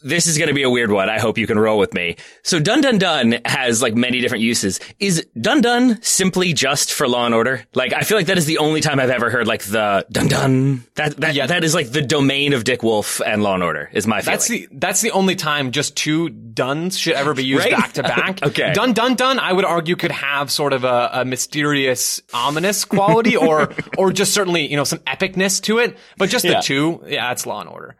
[0.00, 1.08] This is going to be a weird one.
[1.08, 2.16] I hope you can roll with me.
[2.42, 4.78] So Dun Dun Dun has like many different uses.
[4.98, 7.64] Is Dun Dun simply just for Law and Order?
[7.74, 10.28] Like I feel like that is the only time I've ever heard like the Dun
[10.28, 10.84] Dun.
[10.96, 11.46] That that yeah.
[11.46, 14.34] that is like the domain of Dick Wolf and Law and Order is my feeling.
[14.34, 17.72] That's the that's the only time just two duns should ever be used right?
[17.72, 18.42] back to back.
[18.42, 18.72] okay.
[18.74, 23.36] Dun Dun Dun I would argue could have sort of a, a mysterious ominous quality
[23.36, 25.96] or or just certainly, you know, some epicness to it.
[26.18, 27.96] But just the two, yeah, it's Law and Order.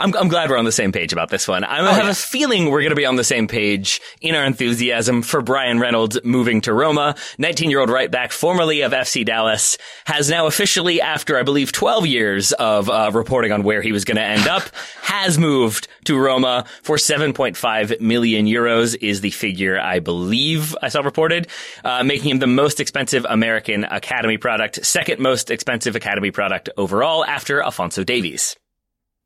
[0.00, 1.62] I'm, I'm glad we're on the same page about this one.
[1.62, 2.10] I oh, have yeah.
[2.10, 5.78] a feeling we're going to be on the same page in our enthusiasm for Brian
[5.78, 7.14] Reynolds moving to Roma.
[7.38, 11.70] 19 year old right back, formerly of FC Dallas, has now officially, after I believe
[11.70, 14.64] 12 years of uh, reporting on where he was going to end up,
[15.02, 21.02] has moved to Roma for 7.5 million euros is the figure I believe I saw
[21.02, 21.46] reported,
[21.84, 27.24] uh, making him the most expensive American Academy product, second most expensive Academy product overall
[27.24, 28.56] after Alphonso Davies.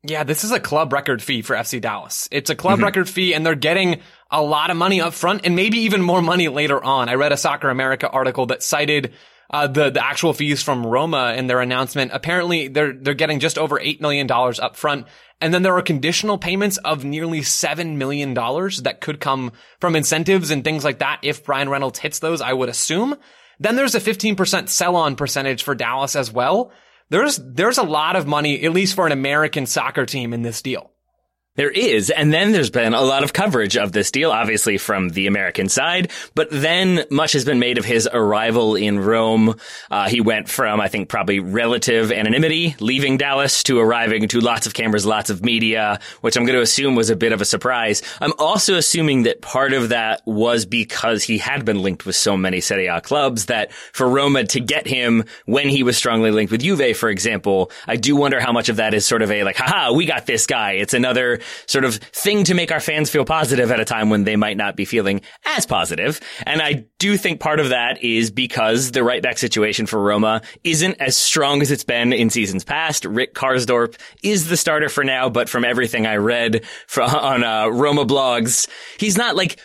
[0.03, 2.29] Yeah, this is a club record fee for FC Dallas.
[2.31, 2.85] It's a club mm-hmm.
[2.85, 3.99] record fee and they're getting
[4.31, 7.09] a lot of money up front and maybe even more money later on.
[7.09, 9.13] I read a Soccer America article that cited
[9.49, 12.11] uh, the the actual fees from Roma in their announcement.
[12.13, 15.07] Apparently, they're they're getting just over eight million dollars up front,
[15.41, 19.95] and then there are conditional payments of nearly seven million dollars that could come from
[19.95, 21.19] incentives and things like that.
[21.23, 23.15] If Brian Reynolds hits those, I would assume.
[23.59, 26.71] Then there's a 15% sell on percentage for Dallas as well
[27.09, 30.61] there's there's a lot of money, at least for an American soccer team, in this
[30.61, 30.91] deal.
[31.59, 32.09] There is.
[32.09, 35.67] And then there's been a lot of coverage of this deal, obviously from the American
[35.67, 39.55] side, but then much has been made of his arrival in Rome.
[39.91, 44.67] Uh, he went from, I think, probably relative anonymity, leaving Dallas to arriving to lots
[44.67, 47.45] of cameras, lots of media, which I'm going to assume was a bit of a
[47.45, 48.03] surprise.
[48.21, 52.37] I'm also assuming that part of that was because he had been linked with so
[52.37, 56.53] many Serie A clubs that for Roma to get him when he was strongly linked
[56.53, 59.43] with Juve, for example, I do wonder how much of that is sort of a
[59.43, 60.75] like, haha, we got this guy.
[60.75, 64.23] It's another sort of thing to make our fans feel positive at a time when
[64.23, 66.19] they might not be feeling as positive.
[66.45, 70.41] And I do think part of that is because the right back situation for Roma
[70.63, 73.05] isn't as strong as it's been in seasons past.
[73.05, 77.67] Rick Karsdorp is the starter for now, but from everything I read from, on uh,
[77.67, 78.67] Roma blogs,
[78.99, 79.59] he's not like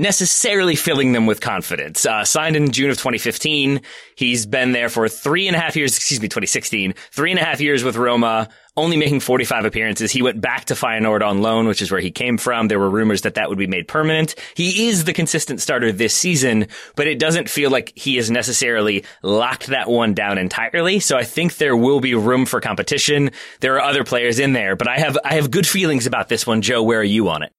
[0.00, 2.06] necessarily filling them with confidence.
[2.06, 3.82] Uh, signed in June of 2015.
[4.16, 7.44] He's been there for three and a half years, excuse me, 2016, three and a
[7.44, 8.48] half years with Roma,
[8.80, 10.10] only making 45 appearances.
[10.10, 12.68] He went back to Feyenoord on loan, which is where he came from.
[12.68, 14.34] There were rumors that that would be made permanent.
[14.54, 16.66] He is the consistent starter this season,
[16.96, 21.00] but it doesn't feel like he has necessarily locked that one down entirely.
[21.00, 23.30] So I think there will be room for competition.
[23.60, 26.46] There are other players in there, but I have, I have good feelings about this
[26.46, 26.62] one.
[26.62, 27.52] Joe, where are you on it?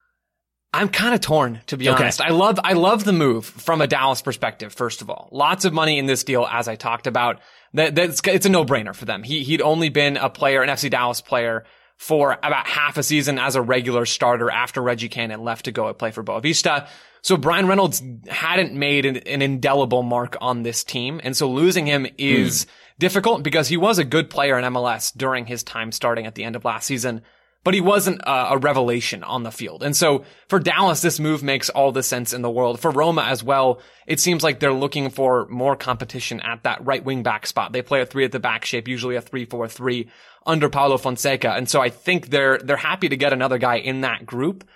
[0.74, 2.04] I'm kind of torn, to be okay.
[2.04, 2.22] honest.
[2.22, 5.28] I love, I love the move from a Dallas perspective, first of all.
[5.32, 7.42] Lots of money in this deal, as I talked about.
[7.74, 9.24] That, that's, it's a no-brainer for them.
[9.24, 11.64] He, he'd only been a player, an FC Dallas player
[11.98, 15.94] for about half a season as a regular starter after Reggie Cannon left to go
[15.94, 16.88] play for Boavista.
[17.22, 21.22] So Brian Reynolds hadn't made an, an, indelible mark on this team.
[21.24, 22.70] And so losing him is mm.
[22.98, 26.44] difficult because he was a good player in MLS during his time starting at the
[26.44, 27.22] end of last season
[27.64, 29.84] but he wasn't a, a, revelation on the field.
[29.84, 32.80] And so for Dallas, this move makes all the sense in the world.
[32.80, 37.04] For Roma as well, it seems like they're looking for more competition at that right
[37.04, 37.72] wing back spot.
[37.72, 40.10] They play a three at the back shape, usually a three four three
[40.46, 41.54] under Paulo Fonseca.
[41.54, 44.68] And so I think they're, they're happy to get another guy in that group.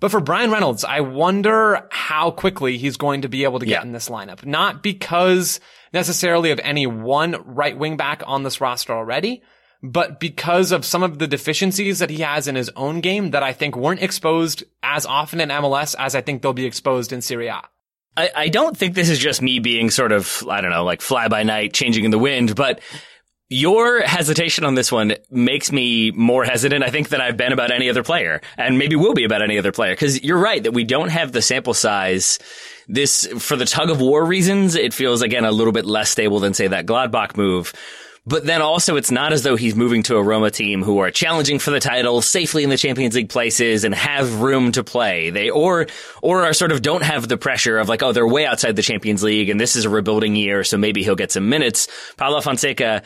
[0.00, 3.72] But for Brian Reynolds, I wonder how quickly he's going to be able to get
[3.72, 3.82] yeah.
[3.82, 4.44] in this lineup.
[4.44, 5.60] Not because
[5.92, 9.42] necessarily of any one right wing back on this roster already,
[9.82, 13.42] but because of some of the deficiencies that he has in his own game that
[13.42, 17.20] I think weren't exposed as often in MLS as I think they'll be exposed in
[17.20, 17.52] Serie
[18.14, 21.28] I don't think this is just me being sort of, I don't know, like fly
[21.28, 22.80] by night, changing in the wind, but
[23.48, 27.70] your hesitation on this one makes me more hesitant, I think, than I've been about
[27.70, 29.92] any other player, and maybe will be about any other player.
[29.92, 32.38] Because you're right that we don't have the sample size.
[32.88, 36.40] This, for the tug of war reasons, it feels again a little bit less stable
[36.40, 37.72] than say that Gladbach move.
[38.24, 41.10] But then also it's not as though he's moving to a Roma team who are
[41.10, 45.30] challenging for the title safely in the Champions League places and have room to play.
[45.30, 45.88] They, or,
[46.22, 48.82] or are sort of don't have the pressure of like, oh, they're way outside the
[48.82, 50.62] Champions League and this is a rebuilding year.
[50.62, 51.88] So maybe he'll get some minutes.
[52.16, 53.02] Paulo Fonseca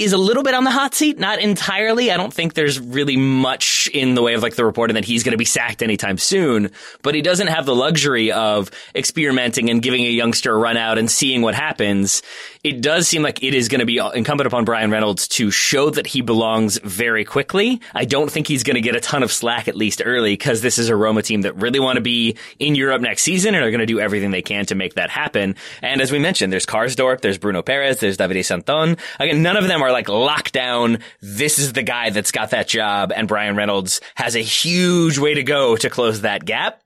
[0.00, 2.10] is a little bit on the hot seat, not entirely.
[2.10, 5.24] I don't think there's really much in the way of like the reporting that he's
[5.24, 6.70] going to be sacked anytime soon,
[7.02, 10.96] but he doesn't have the luxury of experimenting and giving a youngster a run out
[10.96, 12.22] and seeing what happens.
[12.62, 15.88] It does seem like it is going to be incumbent upon Brian Reynolds to show
[15.88, 17.80] that he belongs very quickly.
[17.94, 20.60] I don't think he's going to get a ton of slack at least early because
[20.60, 23.64] this is a Roma team that really want to be in Europe next season and
[23.64, 25.56] are going to do everything they can to make that happen.
[25.80, 28.98] And as we mentioned, there's Karsdorp, there's Bruno Peres, there's Davide Santon.
[29.18, 30.98] Again, none of them are like locked down.
[31.22, 33.10] This is the guy that's got that job.
[33.16, 36.82] And Brian Reynolds has a huge way to go to close that gap.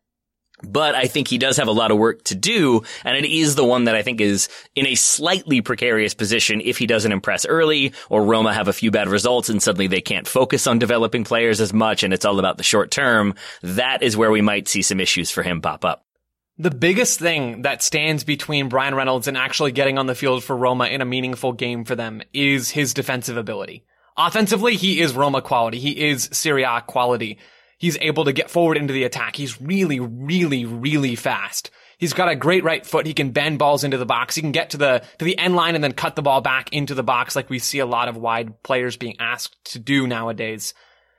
[0.66, 3.55] But I think he does have a lot of work to do, and it is
[3.55, 7.46] the one that I think is in a slightly precarious position if he doesn't impress
[7.46, 11.24] early, or Roma have a few bad results and suddenly they can't focus on developing
[11.24, 13.35] players as much and it's all about the short term.
[13.62, 16.05] That is where we might see some issues for him pop up.
[16.57, 20.57] The biggest thing that stands between Brian Reynolds and actually getting on the field for
[20.57, 23.85] Roma in a meaningful game for them is his defensive ability.
[24.16, 25.81] Offensively, he is Roma quality.
[25.81, 27.38] He is Serie A quality.
[27.85, 29.37] He's able to get forward into the attack.
[29.37, 31.70] He's really, really, really fast.
[31.99, 33.05] He's got a great right foot.
[33.05, 34.37] He can bend balls into the box.
[34.37, 36.73] He can get to the, to the end line and then cut the ball back
[36.73, 40.07] into the box like we see a lot of wide players being asked to do
[40.07, 40.73] nowadays.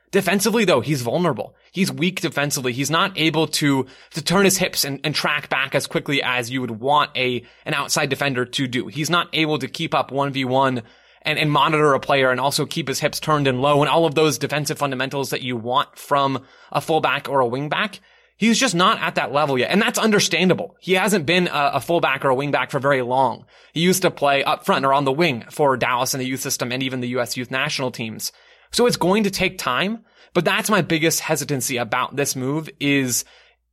[0.10, 1.56] Defensively though, he's vulnerable.
[1.71, 2.73] He's weak defensively.
[2.73, 6.49] He's not able to, to turn his hips and, and track back as quickly as
[6.49, 8.88] you would want a, an outside defender to do.
[8.88, 10.82] He's not able to keep up 1v1
[11.25, 14.05] and, and monitor a player and also keep his hips turned and low and all
[14.05, 17.99] of those defensive fundamentals that you want from a fullback or a wingback.
[18.38, 19.71] He's just not at that level yet.
[19.71, 20.75] And that's understandable.
[20.79, 23.45] He hasn't been a, a, fullback or a wingback for very long.
[23.73, 26.41] He used to play up front or on the wing for Dallas in the youth
[26.41, 27.38] system and even the U.S.
[27.38, 28.33] youth national teams.
[28.71, 30.03] So it's going to take time.
[30.33, 33.23] But that's my biggest hesitancy about this move is,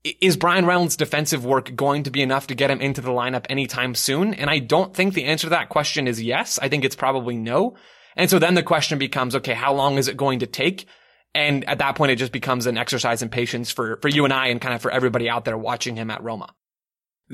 [0.04, 3.46] is Bryan Reynolds' defensive work going to be enough to get him into the lineup
[3.48, 4.34] anytime soon?
[4.34, 6.58] And I don't think the answer to that question is yes.
[6.60, 7.76] I think it's probably no.
[8.16, 10.86] And so then the question becomes, okay, how long is it going to take?
[11.34, 14.32] And at that point, it just becomes an exercise in patience for, for you and
[14.32, 16.52] I and kind of for everybody out there watching him at Roma.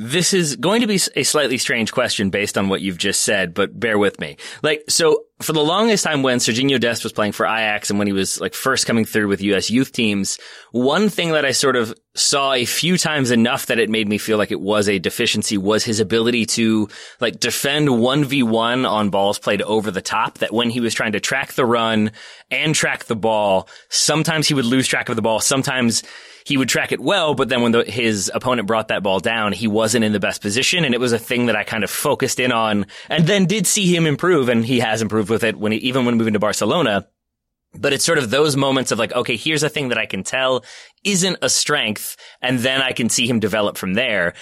[0.00, 3.52] This is going to be a slightly strange question based on what you've just said,
[3.52, 4.36] but bear with me.
[4.62, 8.06] Like, so for the longest time when Sergiño Dest was playing for Ajax and when
[8.06, 10.38] he was like first coming through with US youth teams,
[10.70, 14.18] one thing that I sort of saw a few times enough that it made me
[14.18, 16.88] feel like it was a deficiency was his ability to
[17.20, 21.20] like defend 1v1 on balls played over the top that when he was trying to
[21.20, 22.10] track the run
[22.50, 25.40] and track the ball, sometimes he would lose track of the ball.
[25.40, 26.02] Sometimes
[26.44, 29.52] he would track it well, but then when the, his opponent brought that ball down,
[29.52, 30.84] he wasn't in the best position.
[30.84, 33.66] And it was a thing that I kind of focused in on and then did
[33.66, 34.48] see him improve.
[34.48, 37.06] And he has improved with it when he, even when moving to Barcelona.
[37.74, 40.24] But it's sort of those moments of like, okay, here's a thing that I can
[40.24, 40.64] tell
[41.04, 42.16] isn't a strength.
[42.40, 44.34] And then I can see him develop from there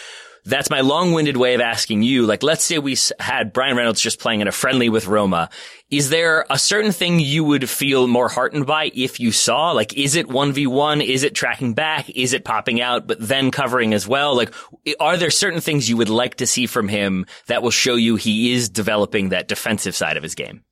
[0.46, 2.24] that's my long-winded way of asking you.
[2.24, 5.50] Like, let's say we had Bryan Reynolds just playing in a friendly with Roma.
[5.90, 9.72] Is there a certain thing you would feel more heartened by if you saw?
[9.72, 11.04] Like, is it 1v1?
[11.04, 12.08] Is it tracking back?
[12.10, 14.36] Is it popping out, but then covering as well?
[14.36, 14.54] Like,
[15.00, 18.14] are there certain things you would like to see from him that will show you
[18.14, 20.62] he is developing that defensive side of his game?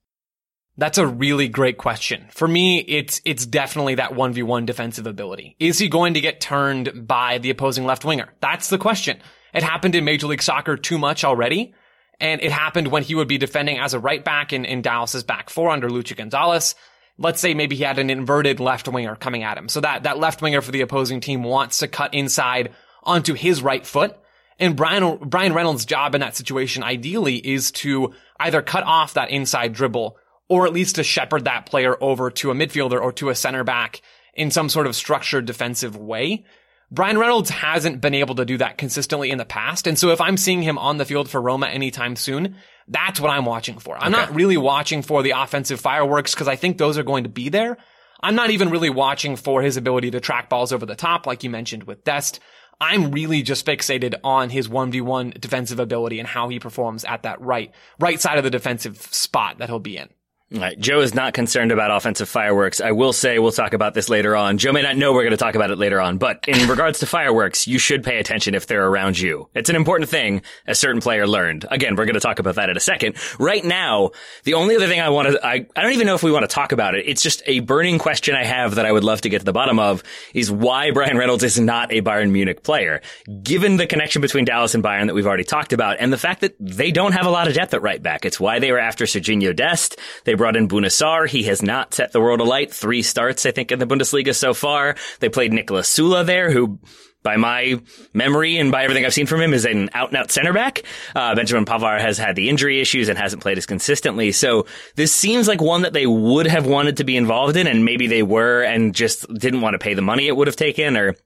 [0.77, 2.27] That's a really great question.
[2.31, 5.55] For me, it's, it's definitely that 1v1 defensive ability.
[5.61, 8.33] Is he going to get turned by the opposing left winger?
[8.41, 9.19] That's the question.
[9.53, 11.75] It happened in Major League Soccer too much already.
[12.21, 15.25] And it happened when he would be defending as a right back in, in Dallas's
[15.25, 16.75] back four under Luchi Gonzalez.
[17.19, 19.69] Let's say maybe he had an inverted left winger coming at him.
[19.69, 23.63] So that, that left winger for the opposing team wants to cut inside onto his
[23.63, 24.17] right foot.
[24.59, 29.31] And Brian, Bryan Reynolds' job in that situation ideally is to either cut off that
[29.31, 30.17] inside dribble
[30.49, 33.65] or at least to shepherd that player over to a midfielder or to a center
[33.65, 34.03] back
[34.35, 36.45] in some sort of structured defensive way.
[36.91, 39.87] Bryan Reynolds hasn't been able to do that consistently in the past.
[39.87, 43.31] And so if I'm seeing him on the field for Roma anytime soon, that's what
[43.31, 43.97] I'm watching for.
[43.97, 44.23] I'm okay.
[44.23, 47.49] not really watching for the offensive fireworks because I think those are going to be
[47.49, 47.79] there.
[48.21, 51.43] I'm not even really watching for his ability to track balls over the top, like
[51.43, 52.41] you mentioned with Dest.
[52.81, 57.41] I'm really just fixated on his 1v1 defensive ability and how he performs at that
[57.41, 60.09] right, right side of the defensive spot that he'll be in.
[60.51, 60.79] Right.
[60.79, 62.81] Joe is not concerned about offensive fireworks.
[62.81, 64.59] I will say we'll talk about this later on.
[64.59, 66.99] Joe may not know we're going to talk about it later on, but in regards
[67.01, 69.49] to fireworks, you should pay attention if they're around you.
[69.55, 71.65] It's an important thing a certain player learned.
[71.71, 73.17] Again, we're going to talk about that in a second.
[73.39, 74.11] Right now,
[74.45, 76.49] the only other thing I want to, I, I don't even know if we want
[76.49, 77.07] to talk about it.
[77.09, 79.53] It's just a burning question I have that I would love to get to the
[79.53, 80.03] bottom of
[80.35, 83.01] is why Bryan Reynolds is not a Bayern Munich player.
[83.43, 86.43] Given the connection between Dallas and Bayern that we've already talked about and the fact
[86.43, 88.27] that they don't have a lot of depth at right back.
[88.27, 89.99] It's why they were after Sergiño Dest.
[90.25, 91.29] They brought in Bouna Sarr.
[91.29, 92.73] He has not set the world alight.
[92.73, 94.97] Three starts, I think, in the Bundesliga so far.
[95.21, 96.79] They played Niklas Süle there, who
[97.25, 97.81] by my
[98.13, 100.83] memory and by everything I've seen from him is an out and out center back.
[101.17, 104.31] Uh, Benjamin Pavard has had the injury issues and hasn't played as consistently.
[104.31, 107.85] So this seems like one that they would have wanted to be involved in and
[107.85, 110.97] maybe they were and just didn't want to pay the money it would have taken
[110.99, 111.17] or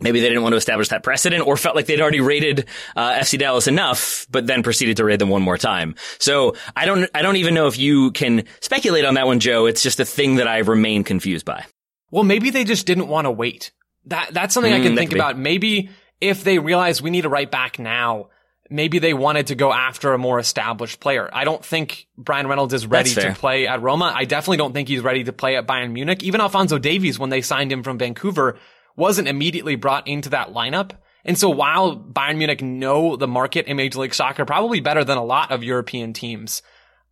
[0.00, 3.12] maybe they didn't want to establish that precedent or felt like they'd already rated uh,
[3.12, 5.94] FC Dallas enough, but then proceeded to raid them one more time.
[6.18, 9.66] So I don't, I don't even know if you can speculate on that one, Joe.
[9.66, 11.64] It's just a thing that I remain confused by.
[12.10, 13.72] Well, maybe they just didn't want to wait.
[14.06, 15.38] That that's something mm, I can think about.
[15.38, 18.28] Maybe if they realize we need to write back now,
[18.68, 21.28] maybe they wanted to go after a more established player.
[21.32, 24.12] I don't think Bryan Reynolds is ready to play at Roma.
[24.14, 26.22] I definitely don't think he's ready to play at Bayern Munich.
[26.22, 28.58] Even Alphonso Davies, when they signed him from Vancouver,
[29.00, 30.92] wasn't immediately brought into that lineup.
[31.24, 35.18] And so while Bayern Munich know the market in Major League Soccer probably better than
[35.18, 36.62] a lot of European teams,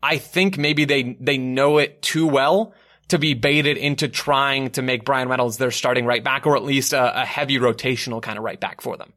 [0.03, 2.75] I think maybe they, they know it too well
[3.09, 6.63] to be baited into trying to make Bryan Reynolds their starting right back or at
[6.63, 9.13] least a, a heavy rotational kind of right back for them.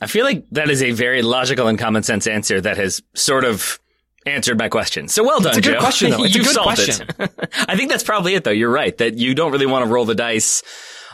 [0.00, 3.44] I feel like that is a very logical and common sense answer that has sort
[3.44, 3.80] of
[4.26, 5.08] answered my question.
[5.08, 5.80] So well done, it's a good Joe.
[5.80, 6.22] Question, though.
[6.24, 7.08] It's You've a good solved question.
[7.18, 7.50] it.
[7.68, 8.50] I think that's probably it, though.
[8.50, 10.62] You're right that you don't really want to roll the dice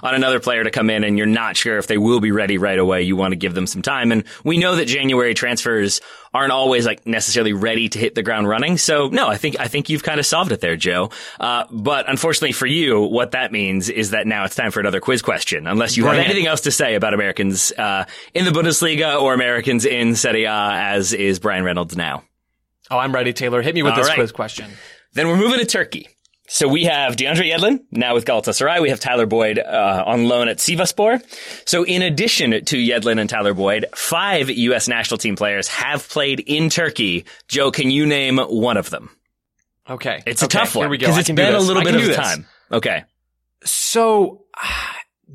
[0.03, 2.59] on another player to come in and you're not sure if they will be ready
[2.59, 3.03] right away.
[3.03, 4.11] You want to give them some time.
[4.12, 6.00] And we know that January transfers
[6.34, 8.78] aren't always like necessarily ready to hit the ground running.
[8.78, 11.11] So no, I think, I think you've kind of solved it there, Joe.
[11.38, 14.98] Uh, but unfortunately for you, what that means is that now it's time for another
[15.00, 16.16] quiz question, unless you Right.
[16.16, 20.44] have anything else to say about Americans, uh, in the Bundesliga or Americans in Serie
[20.44, 22.24] A as is Bryan Reynolds now.
[22.90, 23.62] Oh, I'm ready, Taylor.
[23.62, 24.16] Hit me with All this right.
[24.16, 24.70] quiz question.
[25.14, 26.09] Then we're moving to Turkey.
[26.55, 28.82] So we have DeAndre Yedlin now with Galatasaray.
[28.82, 31.22] We have Tyler Boyd uh, on loan at Sivasspor.
[31.66, 34.86] So in addition to Yedlin and Tyler Boyd, five U.S.
[34.86, 37.24] national team players have played in Turkey.
[37.48, 39.09] Joe, can you name one of them?
[39.88, 40.22] Okay.
[40.26, 41.07] It's a Okay, tough one Here we go.
[41.07, 42.16] because it's been a little bit of this.
[42.16, 42.46] time.
[42.70, 43.05] Okay.
[43.64, 44.44] So,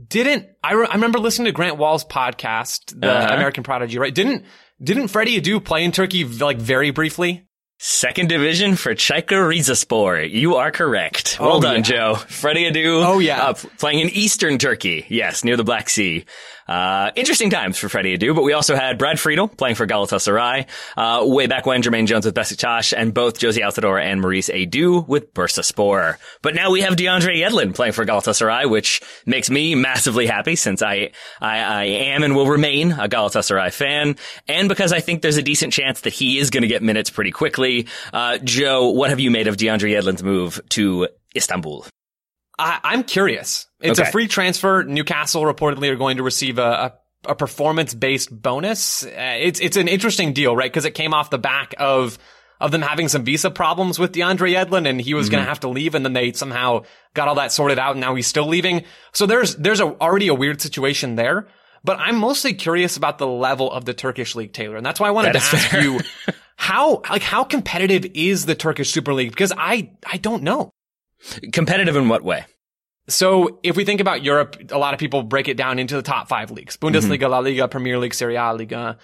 [0.08, 0.74] didn't I?
[0.74, 3.34] Re- I remember listening to Grant Wahl's podcast, the Uh-huh.
[3.34, 4.14] American Prodigy, right?
[4.14, 4.46] Didn't
[4.84, 7.47] didn't Freddie Adu play in Turkey like very briefly?
[7.80, 10.28] Second division for Çaykur Rizespor.
[10.32, 11.38] You are correct.
[11.40, 11.82] Well Oh, done, yeah.
[11.82, 12.16] Joe.
[12.16, 13.06] Freddie Adu.
[13.06, 13.44] Oh, yeah.
[13.50, 15.06] Uh, playing in Eastern Turkey.
[15.10, 16.26] Yes, near the Black Sea.
[16.68, 20.66] Uh, interesting times for Freddie Adu, but we also had Brad Friedel playing for Galatasaray,
[20.98, 25.08] uh, way back when Jermaine Jones with Besiktas and both Jozy Altidore and Maurice Edu
[25.08, 26.18] with Bursaspor.
[26.42, 30.82] But now we have DeAndre Yedlin playing for Galatasaray, which makes me massively happy since
[30.82, 34.18] I, I, I am and will remain a Galatasaray fan.
[34.48, 37.10] And because I think there's a decent chance that he is going to get minutes
[37.10, 37.88] pretty quickly.
[38.12, 41.86] Uh, Joe, what have you made of DeAndre Yedlin's move to Istanbul?
[42.60, 43.67] I, I'm curious.
[43.82, 44.10] It's Okay.
[44.10, 44.84] a free transfer.
[44.84, 46.94] Newcastle reportedly are going to receive a,
[47.26, 49.06] a, a performance based bonus.
[49.06, 49.10] Uh,
[49.40, 50.72] it's it's an interesting deal, right?
[50.72, 52.18] Because it came off the back of
[52.60, 55.60] of them having some visa problems with DeAndre Yedlin, and he was going to have
[55.60, 56.82] to leave, and then they somehow
[57.14, 58.84] got all that sorted out, and now he's still leaving.
[59.14, 61.48] So there's there's a, already a weird situation there.
[61.84, 65.08] But I'm mostly curious about the level of the Turkish league, Taylor, and that's why
[65.08, 65.84] I wanted That to ask fair.
[65.84, 66.00] you
[66.56, 69.30] how like how competitive is the Turkish Super League?
[69.30, 70.72] Because I I don't know.
[71.54, 72.46] Competitive in what way?
[73.10, 76.02] So if we think about Europe, a lot of people break it down into the
[76.02, 76.76] top five leagues.
[76.76, 78.98] Bundesliga, La Liga, Premier League, Serie A, Liga.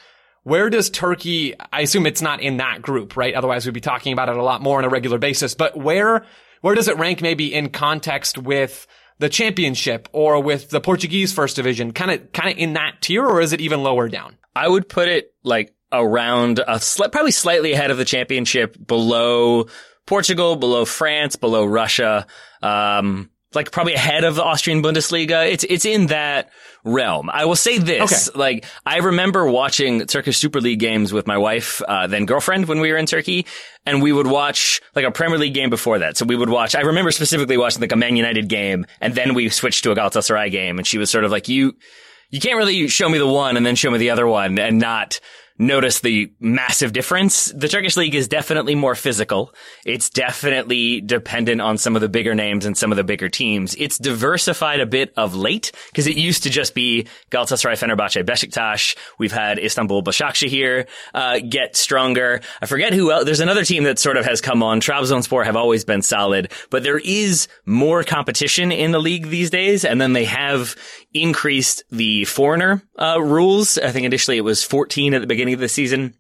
[0.44, 3.34] Where does Turkey, I assume it's not in that group, right?
[3.34, 5.56] Otherwise we'd be talking about it a lot more on a regular basis.
[5.56, 6.26] But where,
[6.60, 8.86] where does it rank maybe in context with
[9.20, 11.94] the championship or with the Portuguese first division?
[11.94, 14.38] Kind of, kind of in that tier or is it even lower down?
[14.54, 19.68] I would put it like around a probably slightly ahead of the championship, below
[20.06, 22.28] Portugal, below France, below Russia.
[22.62, 25.50] Um, like probably ahead of the Austrian Bundesliga.
[25.52, 26.50] It's it's in that
[26.84, 27.30] realm.
[27.30, 28.40] I will say this: Okay.
[28.40, 32.80] like I remember watching Turkish Super League games with my wife, uh, then girlfriend, when
[32.80, 33.46] we were in Turkey,
[33.86, 36.18] and we would watch like a Premier League game before that.
[36.18, 36.76] So we would watch.
[36.76, 39.96] I remember specifically watching like a Man United game, and then we switched to a
[39.96, 41.76] Galatasaray game, and she was sort of like, "You,
[42.30, 44.80] you can't really show me the one and then show me the other one, and
[44.80, 45.20] not."
[45.58, 47.46] Notice the massive difference.
[47.46, 49.54] The Turkish league is definitely more physical.
[49.86, 53.76] It's definitely dependent on some of the bigger names and some of the bigger teams.
[53.76, 58.96] It's diversified a bit of late because it used to just be Galatasaray, Fenerbahce, Besiktas.
[59.20, 62.42] We've had Istanbul, Başakşehir uh, get stronger.
[62.62, 63.26] I forget who else.
[63.26, 64.82] There's another team that sort of has come on.
[64.82, 69.86] Trabzonspor have always been solid, but there is more competition in the league these days.
[69.86, 70.76] And then they have
[71.14, 73.78] increased the foreigner, uh, rules.
[73.78, 76.16] I think initially it was 14 at the beginning of the season.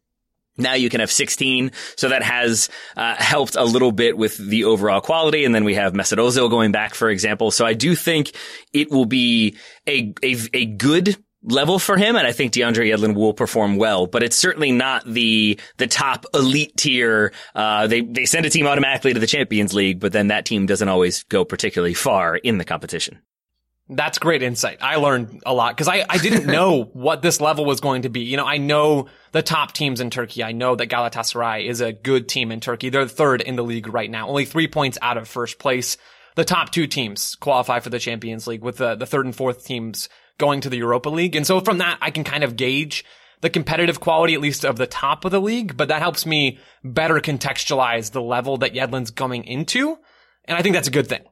[0.57, 1.71] Now you can have 16.
[1.95, 5.45] So that has uh, helped a little bit with the overall quality.
[5.45, 7.49] And then we have Mesut Ozil going back, for example.
[7.49, 8.35] So I do think
[8.71, 12.15] it will be a, a, a good level for him.
[12.15, 16.25] And I think DeAndre Yedlin will perform well, but it's certainly not the, the top
[16.33, 17.33] elite tier.
[17.55, 20.67] Uh, they, they send a team automatically to the Champions League, but then that team
[20.67, 23.21] doesn't always go particularly far in the competition.
[23.89, 24.77] That's great insight.
[24.81, 28.09] I learned a lot because I, I didn't know what this level was going to
[28.09, 28.21] be.
[28.21, 30.43] You know, I know the top teams in Turkey.
[30.43, 32.89] I know that Galatasaray is a good team in Turkey.
[32.89, 35.97] They're third in the league right now, only three points out of first place.
[36.35, 39.65] The top two teams qualify for the Champions League with the, the third and fourth
[39.65, 41.35] teams going to the Europa League.
[41.35, 43.05] And so from that, I can kind of gauge
[43.41, 46.59] the competitive quality, at least of the top of the league, but that helps me
[46.81, 49.97] better contextualize the level that Yedlin's coming into.
[50.45, 51.23] And I think that's a good thing.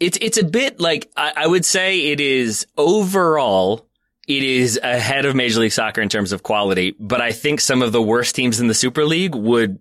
[0.00, 3.87] It's it's a bit like I, I would say it is overall
[4.28, 7.80] it is ahead of Major League Soccer in terms of quality, but I think some
[7.80, 9.78] of the worst teams in the Super League would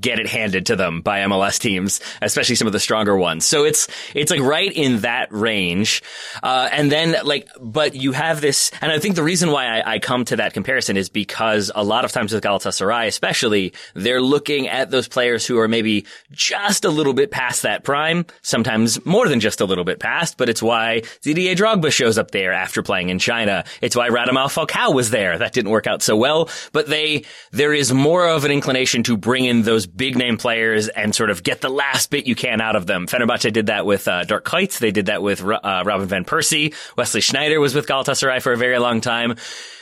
[0.00, 3.46] get it handed to them by MLS teams, especially some of the stronger ones.
[3.46, 6.02] So it's, it's like right in that range.
[6.42, 9.94] Uh, and then like, but you have this, and I think the reason why I,
[9.94, 14.20] I come to that comparison is because a lot of times with Galatasaray, especially, they're
[14.20, 19.06] looking at those players who are maybe just a little bit past that prime, sometimes
[19.06, 22.52] more than just a little bit past, but it's why Didier Drogba shows up there
[22.52, 23.64] after playing in China.
[23.80, 25.38] It's why Radamel Falcao was there.
[25.38, 29.16] That didn't work out so well, but they, there is more of an inclination to
[29.16, 32.60] bring in those big name players and sort of get the last bit you can
[32.60, 33.06] out of them.
[33.06, 34.78] Fenerbahce did that with uh, Dirk Kuyt.
[34.78, 36.74] They did that with uh, Robin van Persie.
[36.96, 39.36] Wesley Sneijder was with Galatasaray for a very long time.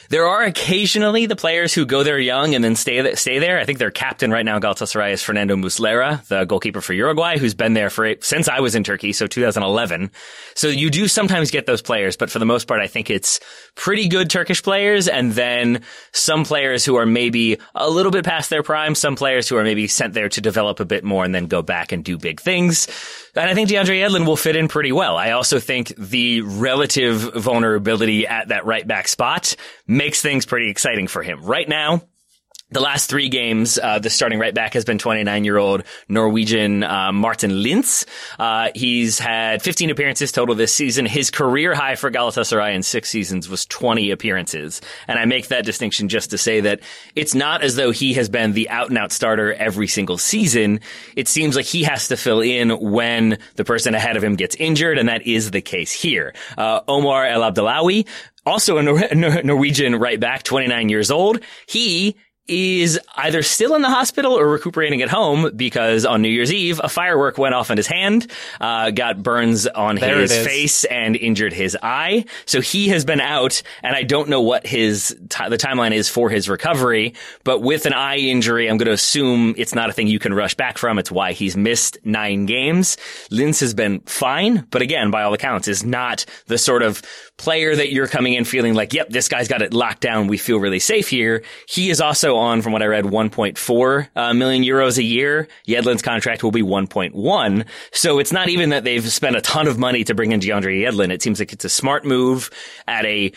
[0.09, 3.59] There are occasionally the players who go there young and then stay stay there.
[3.59, 7.55] I think their captain right now, Galatasaray, is Fernando Muslera, the goalkeeper for Uruguay, who's
[7.55, 10.11] been there for since I was in Turkey, so 2011.
[10.55, 13.41] So you do sometimes get those players, but for the most part, I think it's
[13.75, 15.83] pretty good Turkish players, and then
[16.13, 19.65] some players who are maybe a little bit past their prime, some players who are
[19.65, 22.41] maybe sent there to develop a bit more and then go back and do big
[22.41, 22.87] things.
[23.35, 25.17] And I think DeAndre Yedlin will fit in pretty well.
[25.17, 29.57] I also think the relative vulnerability at that right back spot
[29.97, 31.43] makes things pretty exciting for him.
[31.43, 32.03] Right now,
[32.71, 36.83] the last three games, uh, the starting right back has been 29 year old Norwegian
[36.83, 38.07] uh, Martin Linnes.
[38.41, 41.07] Uh, he's had 15 appearances total this season.
[41.07, 44.81] His career high for Galatasaray in six seasons was 20 appearances.
[45.07, 46.81] And I make that distinction just to say that
[47.15, 50.81] it's not as though he has been the out and out starter every single season.
[51.15, 54.57] It seems like he has to fill in when the person ahead of him gets
[54.57, 56.35] injured, and that is the case here.
[56.59, 58.07] Uh, Omar El Abdellaoui,
[58.45, 58.83] also a
[59.15, 61.41] Nor- Norwegian right back, 29 years old.
[61.67, 62.17] He
[62.49, 66.81] is either still in the hospital or recuperating at home because on New Year's Eve,
[66.83, 68.31] a firework went off in his hand,
[68.61, 72.25] uh, got burns on There his face and injured his eye.
[72.45, 76.09] So he has been out and I don't know what his, ti the timeline is
[76.09, 79.93] for his recovery, but with an eye injury, I'm going to assume it's not a
[79.93, 80.99] thing you can rush back from.
[80.99, 82.97] It's why he's missed nine games.
[83.31, 87.03] Linnes has been fine, but again, by all accounts, is not the sort of
[87.37, 90.27] player that you're coming in feeling like, yep, this guy's got it locked down.
[90.27, 91.43] We feel really safe here.
[91.69, 95.49] He is also on, from what I read, 1.4 uh, million euros a year.
[95.69, 97.67] Yedlin's contract will be 1.1.
[97.93, 100.83] So it's not even that they've spent a ton of money to bring in DeAndre
[100.83, 101.11] Yedlin.
[101.11, 102.51] It seems like it's a smart move
[102.89, 103.33] at a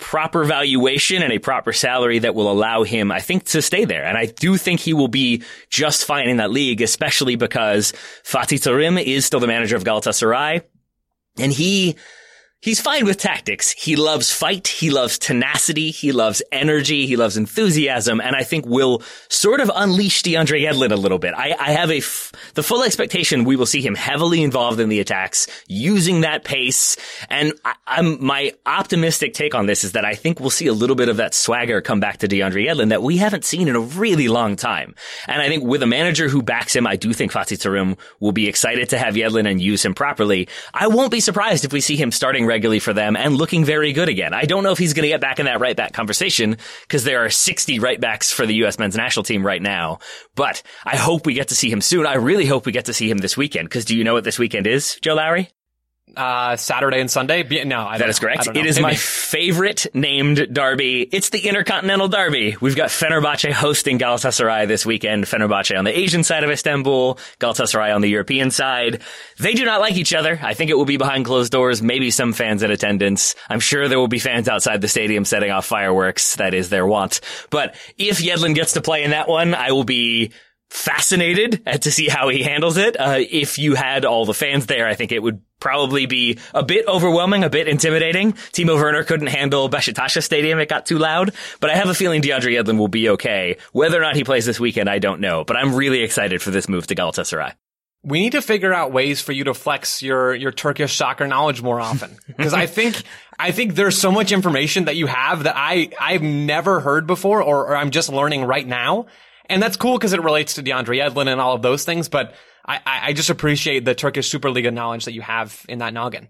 [0.00, 4.04] proper valuation and a proper salary that will allow him, I think, to stay there.
[4.04, 7.92] And I do think he will be just fine in that league, especially because
[8.24, 10.62] Fatih Terim is still the manager of Galatasaray.
[11.38, 11.96] And he,
[12.62, 13.70] He's fine with tactics.
[13.70, 14.68] He loves fight.
[14.68, 15.90] He loves tenacity.
[15.90, 17.06] He loves energy.
[17.06, 18.20] He loves enthusiasm.
[18.20, 19.00] And I think we'll
[19.30, 21.32] sort of unleash DeAndre Yedlin a little bit.
[21.32, 24.90] I, I have a f- the full expectation we will see him heavily involved in
[24.90, 26.98] the attacks, using that pace.
[27.30, 30.74] And I, I'm my optimistic take on this is that I think we'll see a
[30.74, 33.74] little bit of that swagger come back to DeAndre Yedlin that we haven't seen in
[33.76, 34.94] a really long time.
[35.26, 38.32] And I think with a manager who backs him, I do think Fatih Terim will
[38.32, 40.46] be excited to have Yedlin and use him properly.
[40.74, 43.92] I won't be surprised if we see him starting regularly for them and looking very
[43.92, 44.34] good again.
[44.34, 47.04] I don't know if he's going to get back in that right back conversation because
[47.04, 48.76] there are 60 right backs for the U.S.
[48.76, 50.00] men's national team right now.
[50.34, 52.06] But I hope we get to see him soon.
[52.06, 54.24] I really hope we get to see him this weekend because do you know what
[54.24, 55.48] this weekend is, Joe Lowry?
[56.16, 57.42] Uh, Saturday and Sunday?
[57.64, 58.48] No, I don't That is correct.
[58.54, 61.02] It is my favorite named derby.
[61.02, 62.56] It's the Intercontinental Derby.
[62.60, 65.24] We've got Fenerbahce hosting Galatasaray this weekend.
[65.24, 69.02] Fenerbahce on the Asian side of Istanbul, Galatasaray on the European side.
[69.38, 70.38] They do not like each other.
[70.42, 73.34] I think it will be behind closed doors, maybe some fans in attendance.
[73.48, 76.36] I'm sure there will be fans outside the stadium setting off fireworks.
[76.36, 77.20] That is their want.
[77.50, 80.32] But if Yedlin gets to play in that one, I will be
[80.70, 82.98] fascinated to see how he handles it.
[82.98, 86.62] Uh, if you had all the fans there, I think it would probably be a
[86.62, 88.32] bit overwhelming, a bit intimidating.
[88.32, 90.58] Timo Werner couldn't handle Besiktas Stadium.
[90.58, 93.58] It got too loud, but I have a feeling DeAndre Yedlin will be okay.
[93.72, 96.50] Whether or not he plays this weekend, I don't know, but I'm really excited for
[96.50, 97.52] this move to Galatasaray.
[98.02, 101.60] we need to figure out ways for you to flex your your Turkish soccer knowledge
[101.60, 103.02] more often because I think
[103.38, 107.42] I think there's so much information that you have that I I've never heard before
[107.42, 109.06] or, or I'm just learning right now,
[109.50, 112.08] and that's cool because it relates to DeAndre Yedlin and all of those things.
[112.08, 112.34] But
[112.66, 116.28] I I just appreciate the Turkish Superliga knowledge that you have in that noggin.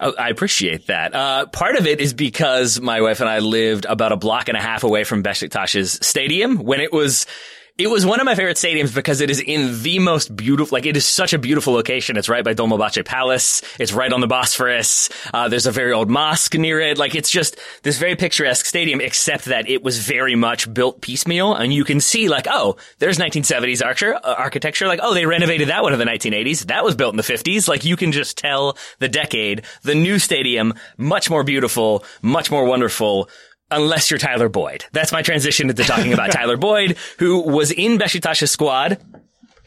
[0.00, 1.14] Oh, I appreciate that.
[1.14, 4.56] Uh, part of it is because my wife and I lived about a block and
[4.56, 7.26] a half away from Besiktas's stadium when it was
[7.76, 10.86] It was one of my favorite stadiums because it is in the most beautiful, like
[10.86, 12.16] it is such a beautiful location.
[12.16, 13.62] It's right by Dolmabahce Palace.
[13.80, 15.10] It's right on the Bosphorus.
[15.34, 16.98] Uh, there's a very old mosque near it.
[16.98, 21.52] Like it's just this very picturesque stadium, except that it was very much built piecemeal.
[21.52, 24.86] And you can see like, oh, there's 1970s architecture, uh, architecture.
[24.86, 26.66] Like, oh, they renovated that one in the 1980s.
[26.66, 27.66] That was built in the 50s.
[27.66, 29.62] Like you can just tell the decade.
[29.82, 33.28] The new stadium, much more beautiful, much more wonderful
[33.76, 34.84] unless you're Tyler Boyd.
[34.92, 38.98] That's my transition into talking about Tyler Boyd, who was in Besiktas's squad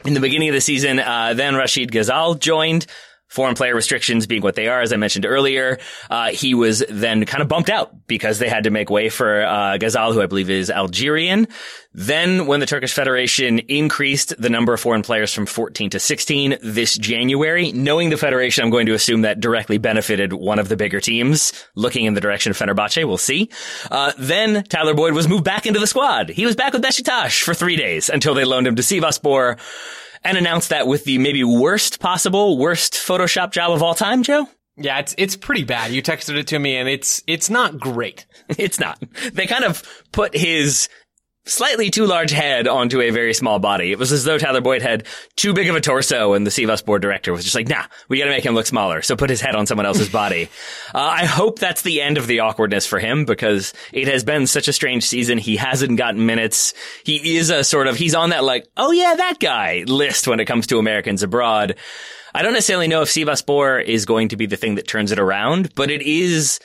[0.04, 0.98] in the beginning of the season.
[0.98, 2.86] Uh, then Rashid Ghezzal joined
[3.28, 5.78] foreign player restrictions being what they are, as I mentioned earlier,
[6.10, 9.42] uh, he was then kind of bumped out because they had to make way for
[9.42, 11.46] uh, Ghezzal, who I believe is Algerian.
[11.92, 16.58] Then, when the Turkish Federation increased the number of foreign players from 14 to 16
[16.62, 20.76] this January, knowing the Federation, I'm going to assume that directly benefited one of the
[20.76, 21.52] bigger teams.
[21.74, 23.50] Looking in the direction of Fenerbahce, we'll see.
[23.90, 26.28] Uh, then Tyler Boyd was moved back into the squad.
[26.28, 29.58] He was back with Besiktas for three days until they loaned him to Sivasspor
[30.24, 34.48] and announced that with the maybe worst possible, worst Photoshop job of all time, Joe?
[34.76, 35.90] Yeah, it's it's pretty bad.
[35.90, 38.26] You texted it to me and it's it's not great.
[38.58, 39.02] It's not.
[39.32, 40.88] They kind of put his
[41.46, 43.90] slightly too large head onto a very small body.
[43.90, 47.00] It was as though Tyler Boyd had too big of a torso and the Sivasspor
[47.00, 49.00] director was just like, nah, we gotta make him look smaller.
[49.02, 50.48] So put his head on someone else's body.
[50.94, 54.46] Uh, I hope that's the end of the awkwardness for him because it has been
[54.46, 55.36] such a strange season.
[55.36, 56.72] He hasn't gotten minutes.
[57.04, 60.40] He is a sort of, he's on that like, oh yeah, that guy list when
[60.40, 61.76] it comes to Americans abroad.
[62.34, 65.18] I don't necessarily know if Sivasspor is going to be the thing that turns it
[65.18, 66.58] around, but it is,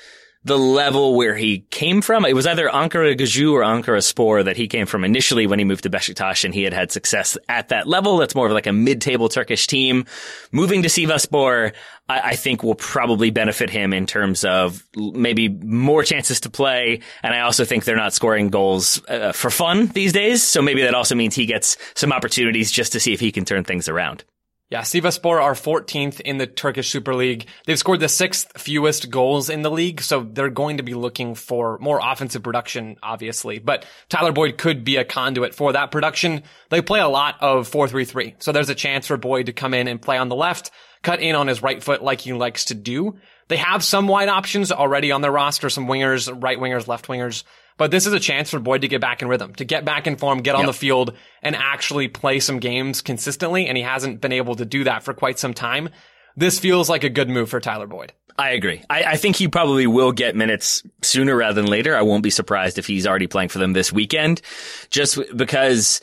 [0.46, 2.26] the level where he came from.
[2.26, 5.66] It was either Ankara Gücü or Ankara Spor that he came from initially when he
[5.66, 8.18] moved to Besiktas and he had had success at that level.
[8.18, 10.06] That's more of like a mid-table Turkish team.
[10.52, 11.74] Moving to Sivasspor,
[12.10, 17.00] I, I think will probably benefit him in terms of maybe more chances to play.
[17.22, 20.44] And I also think they're not scoring goals uh, for fun these days.
[20.44, 23.46] So maybe that also means he gets some opportunities just to see if he can
[23.46, 24.26] turn things around.
[24.74, 27.46] Yeah, Sivasspor are 14th in the Turkish Super League.
[27.68, 31.36] They've scored the sixth fewest goals in the league, so they're going to be looking
[31.36, 33.60] for more offensive production, obviously.
[33.60, 36.42] But Tyler Boyd could be a conduit for that production.
[36.72, 39.88] They play a lot of 4-3-3, so there's a chance for Boyd to come in
[39.88, 40.72] and play on the left,
[41.04, 43.20] cut in on his right foot like he likes to do.
[43.50, 47.44] They have some wide options already on their roster, some wingers, right wingers, left wingers.
[47.78, 50.08] But this is a chance for Boyd to get back in rhythm, to get back
[50.08, 50.68] in form, get on yep.
[50.68, 53.68] the field, and actually play some games consistently.
[53.68, 55.90] And he hasn't been able to do that for quite some time.
[56.36, 58.14] This feels like a good move for Tyler Boyd.
[58.38, 58.84] I agree.
[58.90, 61.96] I, I, think he probably will get minutes sooner rather than later.
[61.96, 64.42] I won't be surprised if he's already playing for them this weekend,
[64.90, 66.02] just because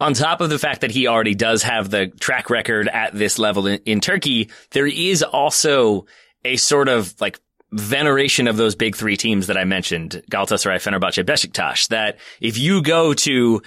[0.00, 3.38] on top of the fact that he already does have the track record at this
[3.38, 6.06] level in, in Turkey, there is also
[6.44, 7.38] a sort of like
[7.72, 12.82] veneration of those big three teams that I mentioned, Galatasaray, Fenerbahce, Besiktas, that if you
[12.82, 13.62] go to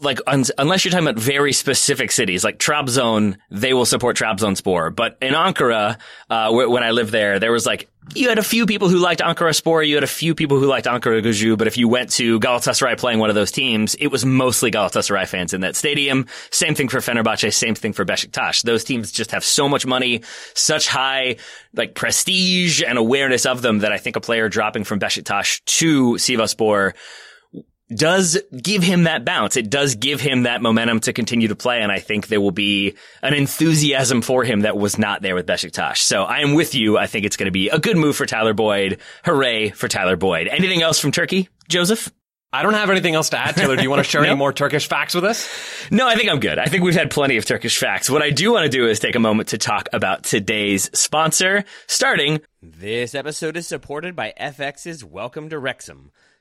[0.00, 4.94] like un- unless you're talking about very specific cities like Trabzon, they will support Trabzonspor.
[4.94, 5.98] But in Ankara,
[6.30, 9.20] uh, when I lived there, there was like you had a few people who liked
[9.20, 12.10] Ankara Spor, you had a few people who liked Ankara Gücü, but if you went
[12.12, 16.26] to Galatasaray playing one of those teams, it was mostly Galatasaray fans in that stadium.
[16.50, 18.62] Same thing for Fenerbahce, same thing for Besiktas.
[18.62, 20.22] Those teams just have so much money,
[20.54, 21.36] such high
[21.74, 26.12] like prestige and awareness of them that I think a player dropping from Besiktas to
[26.14, 26.94] Sivasspor
[27.92, 29.56] does give him that bounce.
[29.56, 31.80] It does give him that momentum to continue to play.
[31.80, 35.46] And I think there will be an enthusiasm for him that was not there with
[35.46, 35.98] Besiktas.
[35.98, 36.98] So I am with you.
[36.98, 38.98] I think it's going to be a good move for Tyler Boyd.
[39.24, 40.48] Hooray for Tyler Boyd.
[40.48, 42.12] Anything else from Turkey, Joseph?
[42.50, 43.76] I don't have anything else to add, Taylor.
[43.76, 44.28] Do you want to share no?
[44.28, 45.46] any more Turkish facts with us?
[45.90, 46.58] No, I think I'm good.
[46.58, 48.08] I think we've had plenty of Turkish facts.
[48.08, 51.64] What I do want to do is take a moment to talk about today's sponsor,
[51.86, 52.40] starting.
[52.62, 56.10] This episode is supported by FX's Welcome to Wrexham.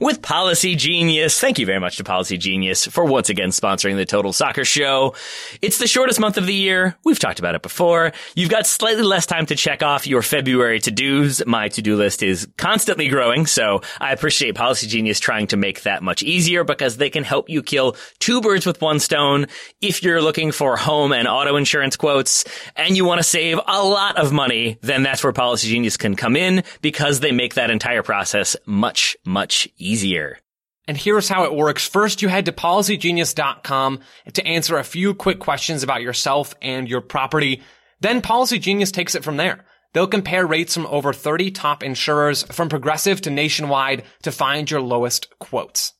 [0.00, 1.40] with Policy Genius.
[1.40, 5.14] Thank you very much to Policy Genius for once again sponsoring the Total Soccer Show.
[5.60, 6.96] It's the shortest month of the year.
[7.04, 8.12] We've talked about it before.
[8.34, 11.44] You've got slightly less time to check off your February to-dos.
[11.46, 16.02] My to-do list is constantly growing, so I appreciate Policy Genius trying to make that
[16.02, 19.46] much easier because they can help you kill two birds with one stone
[19.80, 22.44] if you're looking for home and auto insurance quotes
[22.76, 26.14] and you want to save a lot of money, then that's where Policy Genius can
[26.14, 30.38] come in because they make that entire process much, much easier easier.
[30.86, 31.86] And here's how it works.
[31.86, 34.00] First, you head to policygenius.com
[34.32, 37.62] to answer a few quick questions about yourself and your property.
[38.00, 39.64] Then Policy Genius takes it from there.
[39.92, 44.80] They'll compare rates from over 30 top insurers from progressive to nationwide to find your
[44.80, 45.92] lowest quotes.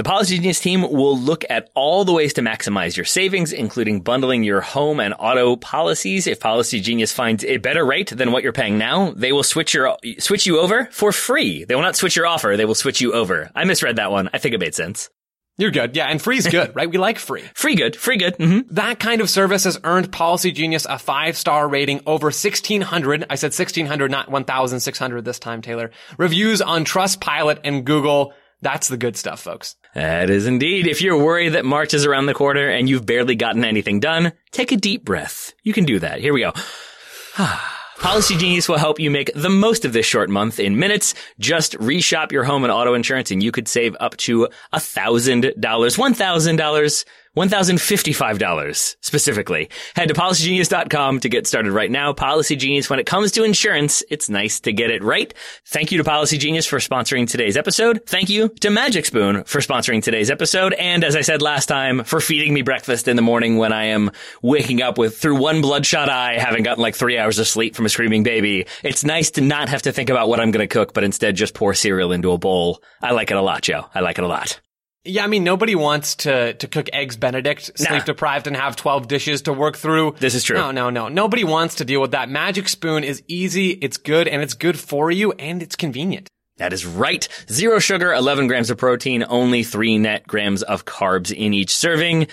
[0.00, 4.00] The Policy Genius team will look at all the ways to maximize your savings, including
[4.00, 6.26] bundling your home and auto policies.
[6.26, 9.74] If Policy Genius finds a better rate than what you're paying now, they will switch
[9.74, 11.64] your switch you over for free.
[11.64, 13.50] They will not switch your offer; they will switch you over.
[13.54, 14.30] I misread that one.
[14.32, 15.10] I think it made sense.
[15.58, 15.94] You're good.
[15.94, 16.90] Yeah, and free's good, right?
[16.90, 17.44] We like free.
[17.52, 17.94] Free good.
[17.94, 18.38] Free good.
[18.38, 18.74] Mm-hmm.
[18.76, 23.26] That kind of service has earned Policy Genius a five-star rating over 1600.
[23.28, 25.90] I said 1600, not 1600 this time, Taylor.
[26.16, 28.32] Reviews on Trustpilot and Google.
[28.62, 29.76] That's the good stuff, folks.
[29.94, 30.86] That is indeed.
[30.86, 34.32] If you're worried that March is around the corner and you've barely gotten anything done,
[34.52, 35.52] take a deep breath.
[35.64, 36.20] You can do that.
[36.20, 36.52] Here we go.
[37.98, 41.14] Policy Genius will help you make the most of this short month in minutes.
[41.38, 45.54] Just reshop your home and auto insurance and you could save up to $1,000.
[45.54, 47.04] $1,000
[47.36, 49.70] $1,055 specifically.
[49.94, 52.12] Head to policygenius.com to get started right now.
[52.12, 55.32] Policy Genius, when it comes to insurance, it's nice to get it right.
[55.66, 58.02] Thank you to Policy Genius for sponsoring today's episode.
[58.06, 60.72] Thank you to Magic Spoon for sponsoring today's episode.
[60.74, 63.86] And as I said last time, for feeding me breakfast in the morning when I
[63.86, 64.10] am
[64.42, 67.86] waking up with through one bloodshot eye, having gotten like three hours of sleep from
[67.86, 68.66] a screaming baby.
[68.82, 71.36] It's nice to not have to think about what I'm going to cook, but instead
[71.36, 72.82] just pour cereal into a bowl.
[73.00, 73.86] I like it a lot, Joe.
[73.94, 74.60] I like it a lot.
[75.04, 78.04] Yeah, I mean, nobody wants to, to cook eggs Benedict, sleep nah.
[78.04, 80.16] deprived, and have 12 dishes to work through.
[80.18, 80.58] This is true.
[80.58, 81.08] No, no, no.
[81.08, 82.28] Nobody wants to deal with that.
[82.28, 86.28] Magic Spoon is easy, it's good, and it's good for you, and it's convenient.
[86.60, 87.26] That is right.
[87.50, 92.26] Zero sugar, 11 grams of protein, only three net grams of carbs in each serving.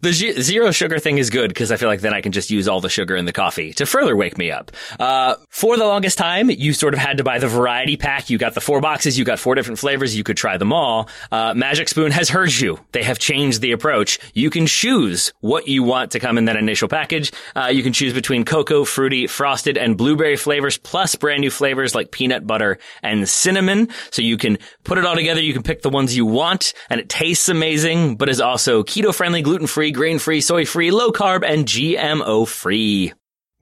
[0.00, 2.50] The g- zero sugar thing is good because I feel like then I can just
[2.50, 4.70] use all the sugar in the coffee to further wake me up.
[4.98, 8.30] Uh, for the longest time, you sort of had to buy the variety pack.
[8.30, 11.08] You got the four boxes, you got four different flavors, you could try them all.
[11.32, 12.78] Uh, Magic Spoon has heard you.
[12.92, 14.20] They have changed the approach.
[14.34, 17.32] You can choose what you want to come in that initial package.
[17.56, 21.94] Uh, you can choose between cocoa, fruity, frosted, and blueberry flavors, plus brand new flavors
[21.94, 23.67] like peanut butter and cinnamon.
[24.10, 25.40] So you can put it all together.
[25.40, 29.14] You can pick the ones you want, and it tastes amazing, but is also keto
[29.14, 33.12] friendly, gluten free free, grain free, soy free, low carb, and GMO free.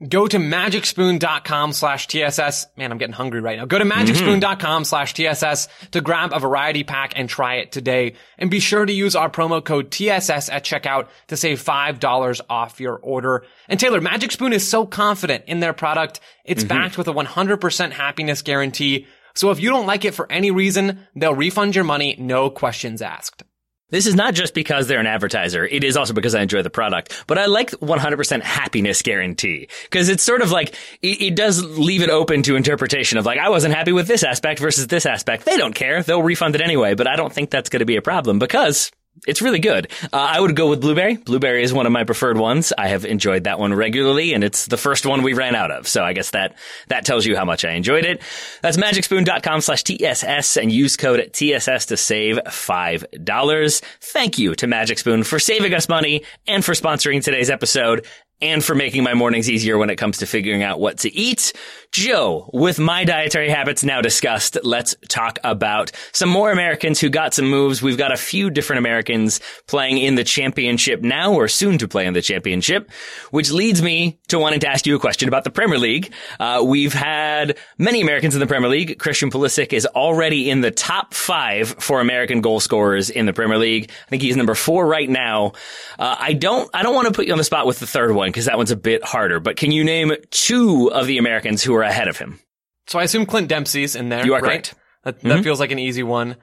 [0.07, 2.67] Go to magicspoon.com slash TSS.
[2.77, 3.65] Man, I'm getting hungry right now.
[3.65, 8.13] Go to magicspoon.com slash TSS to grab a variety pack and try it today.
[8.37, 12.79] And be sure to use our promo code TSS at checkout to save $5 off
[12.79, 13.43] your order.
[13.67, 16.19] And Taylor, Magic Spoon is so confident in their product.
[16.45, 16.77] It's mm-hmm.
[16.77, 19.07] backed with a 100% happiness guarantee.
[19.37, 23.01] So if you don't like it for any reason, they'll refund your money, no questions
[23.01, 23.43] asked.
[23.89, 25.65] This is not just because they're an advertiser.
[25.65, 27.23] It is also because I enjoy the product.
[27.25, 29.69] But I like 100% happiness guarantee.
[29.83, 33.39] Because it's sort of like, it, it, does leave it open to interpretation of like,
[33.39, 35.45] I wasn't happy with this aspect versus this aspect.
[35.45, 36.03] They don't care.
[36.03, 36.95] They'll refund it anyway.
[36.95, 38.91] But I don't think that's going to be a problem because
[39.25, 39.91] it's really good.
[40.03, 41.17] Uh, I would go with blueberry.
[41.17, 42.73] Blueberry is one of my preferred ones.
[42.77, 45.87] I have enjoyed that one regularly, and it's the first one we ran out of.
[45.87, 46.55] So I guess that
[46.89, 48.21] that tells you how much I enjoyed it.
[48.61, 53.81] That's magicspoon.com slash TSS and use code TSS to save $5.
[54.01, 58.05] Thank you to Magic Spoon for saving us money and for sponsoring today's episode.
[58.41, 61.53] And for making my mornings easier when it comes to figuring out what to eat.
[61.91, 67.33] Joe, with my dietary habits now discussed, let's talk about some more Americans who got
[67.33, 67.81] some moves.
[67.81, 72.05] We've got a few different Americans playing in the championship now or soon to play
[72.05, 72.91] in the championship,
[73.31, 76.13] which leads me to wanting to ask you a question about the Premier League.
[76.39, 78.99] Uh, we've had many Americans in the Premier League.
[78.99, 83.57] Christian Pulisic is already in the top five for American goal scorers in the Premier
[83.57, 83.89] League.
[84.05, 85.53] I think he's number four right now.
[85.97, 88.13] Uh, I don't, I don't want to put you on the spot with the third
[88.13, 91.63] one because that one's a bit harder, but can you name two of the Americans
[91.63, 92.39] who are ahead of him?
[92.87, 94.25] So I assume Clint Dempsey's in there.
[94.25, 94.63] You are right?
[94.63, 94.75] correct.
[95.03, 96.35] That, that feels like an easy one.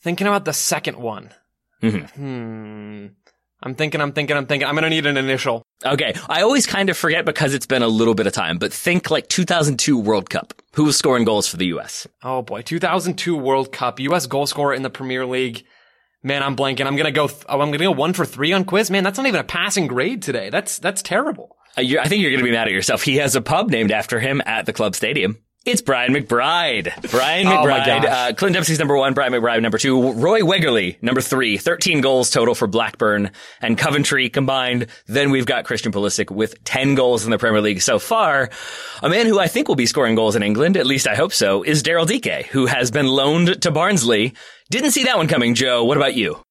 [0.00, 1.30] Thinking about the second one.
[1.82, 2.10] Mhm.
[2.10, 3.06] Hmm.
[3.64, 4.66] I'm thinking, I'm thinking, I'm thinking.
[4.68, 5.62] I'm going to need an initial.
[5.84, 6.14] Okay.
[6.28, 9.08] I always kind of forget because it's been a little bit of time, but think
[9.10, 10.52] like 2002 World Cup.
[10.74, 12.06] Who was scoring goals for the U.S.?
[12.24, 12.62] Oh boy.
[12.62, 14.00] 2002 World Cup.
[14.00, 14.26] U.S.
[14.26, 15.64] goal scorer in the Premier League.
[16.22, 16.86] Man, I'm blanking.
[16.86, 18.90] I'm to go, th- oh, I'm to go one for three on quiz.
[18.90, 20.50] Man, that's not even a passing grade today.
[20.50, 21.56] That's, that's terrible.
[21.76, 23.02] Uh, I think you're to be mad at yourself.
[23.02, 25.38] He has a pub named after him at the club stadium.
[25.64, 27.08] It's Brian McBride.
[27.12, 28.02] Brian Oh my McBride.
[28.02, 28.30] gosh.
[28.30, 32.30] uh, Clint Dempsey's number one, Brian McBride number two, Roy Wegerle number three, 13 goals
[32.30, 34.88] total for Blackburn and Coventry combined.
[35.06, 38.50] Then we've got Christian Pulisic with 10 goals in the Premier League so far.
[39.04, 41.32] A man who I think will be scoring goals in England, at least I hope
[41.32, 44.34] so, is Daryl Dike, who has been loaned to Barnsley.
[44.70, 45.84] Didn't see that one coming, Joe.
[45.84, 46.42] What about you?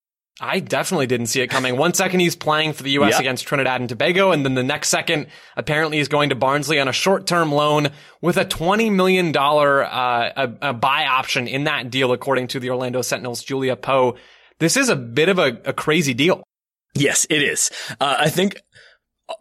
[0.44, 1.78] I definitely didn't see it coming.
[1.78, 3.12] One second he's playing for the U.S.
[3.12, 3.20] Yep.
[3.20, 6.88] against Trinidad and Tobago, and then the next second, apparently he's going to Barnsley on
[6.88, 7.90] a short-term loan
[8.22, 12.72] with a $20 million, uh, a, a buy option in that deal, according to the
[12.72, 14.16] Orlando Sentinels' Julia Poe.
[14.58, 16.44] This is a bit of a, a crazy deal.
[16.96, 17.70] Yes, it is.
[18.00, 18.56] Uh, I think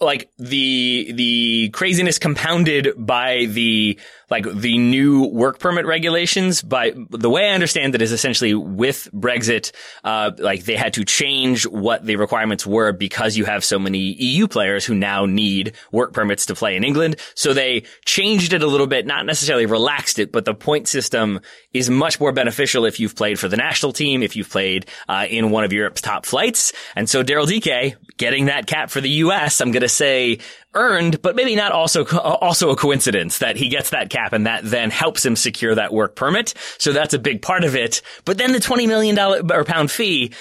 [0.00, 3.98] like the the craziness compounded by the
[4.30, 9.08] like the new work permit regulations by the way I understand it is essentially with
[9.12, 9.72] Brexit
[10.04, 13.98] uh like they had to change what the requirements were because you have so many
[13.98, 17.16] EU players who now need work permits to play in England.
[17.34, 21.40] So they changed it a little bit not necessarily relaxed it but the point system
[21.72, 25.26] is much more beneficial if you've played for the national team if you've played uh,
[25.28, 26.72] in one of Europe's top flights.
[26.94, 30.38] And so Daryl Dike getting that cap for the US I'm going to say
[30.74, 34.62] earned, but maybe not also, also a coincidence that he gets that cap and that
[34.64, 36.54] then helps him secure that work permit.
[36.78, 38.02] So that's a big part of it.
[38.24, 40.32] But then the $20 million or pound fee,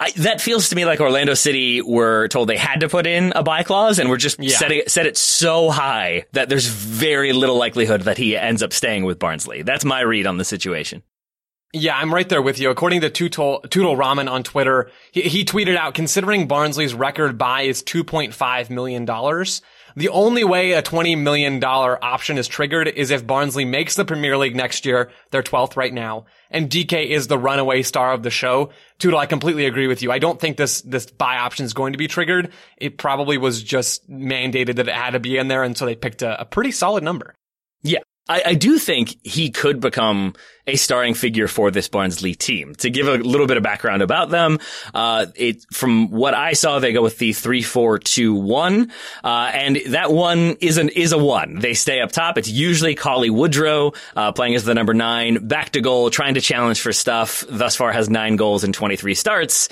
[0.00, 3.32] I, that feels to me like Orlando City were told they had to put in
[3.34, 4.56] a buy clause and we're just Yeah.
[4.56, 9.04] setting set it so high that there's very little likelihood that he ends up staying
[9.04, 9.62] with Barnsley.
[9.62, 11.02] That's my read on the situation.
[11.74, 12.70] Yeah, I'm right there with you.
[12.70, 17.82] According to Tootle, Ramen on Twitter, he, he tweeted out, considering Barnsley's record buy is
[17.82, 19.04] $2.5 million,
[19.94, 24.38] the only way a $20 million option is triggered is if Barnsley makes the Premier
[24.38, 25.10] League next year.
[25.30, 26.24] They're 12th right now.
[26.50, 28.70] And Dike is the runaway star of the show.
[28.98, 30.10] Tootle, I completely agree with you.
[30.10, 32.50] I don't think this, this buy option is going to be triggered.
[32.78, 35.64] It probably was just mandated that it had to be in there.
[35.64, 37.34] And so they picked a, a pretty solid number.
[37.82, 38.00] Yeah.
[38.28, 40.34] I, I do think he could become
[40.66, 42.74] a starring figure for this Barnsley team.
[42.76, 44.58] To give a little bit of background about them,
[44.92, 48.92] uh, it, from what I saw, they go with the three, four, two, one,
[49.24, 51.58] uh, and that one is an, is a one.
[51.58, 52.36] They stay up top.
[52.36, 56.42] It's usually Cauley Woodrow, uh, playing as the number nine, back to goal, trying to
[56.42, 57.44] challenge for stuff.
[57.48, 59.70] Thus far has nine goals and 23 starts.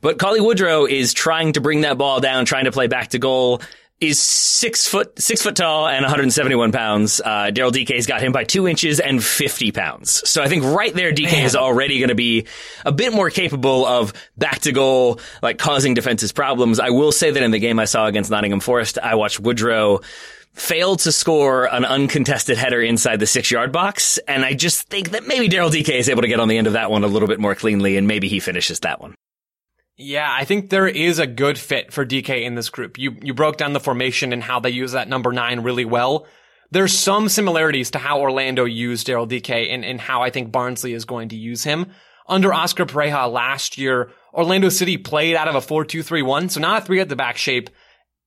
[0.00, 3.18] But Cauley Woodrow is trying to bring that ball down, trying to play back to
[3.18, 3.60] goal.
[4.00, 7.20] Is six foot six foot tall and 171 pounds.
[7.20, 10.28] Uh, Daryl Dike's got him by two inches and 50 pounds.
[10.28, 12.46] So I think right there, Dike is already going to be
[12.86, 16.78] a bit more capable of back to goal, like causing defenses problems.
[16.78, 19.98] I will say that in the game I saw against Nottingham Forest, I watched Woodrow
[20.52, 24.18] failed to score an uncontested header inside the six yard box.
[24.28, 26.68] And I just think that maybe Daryl Dike is able to get on the end
[26.68, 29.16] of that one a little bit more cleanly and maybe he finishes that one.
[30.00, 32.98] Yeah, I think there is a good fit for Dike in this group.
[32.98, 36.26] You you broke down the formation and how they use that number nine really well.
[36.70, 40.92] There's some similarities to how Orlando used Daryl Dike and, and how I think Barnsley
[40.92, 41.90] is going to use him.
[42.28, 46.84] Under Oscar Pareja last year, Orlando City played out of a 4-2-3-1, so not a
[46.84, 47.70] three at the back shape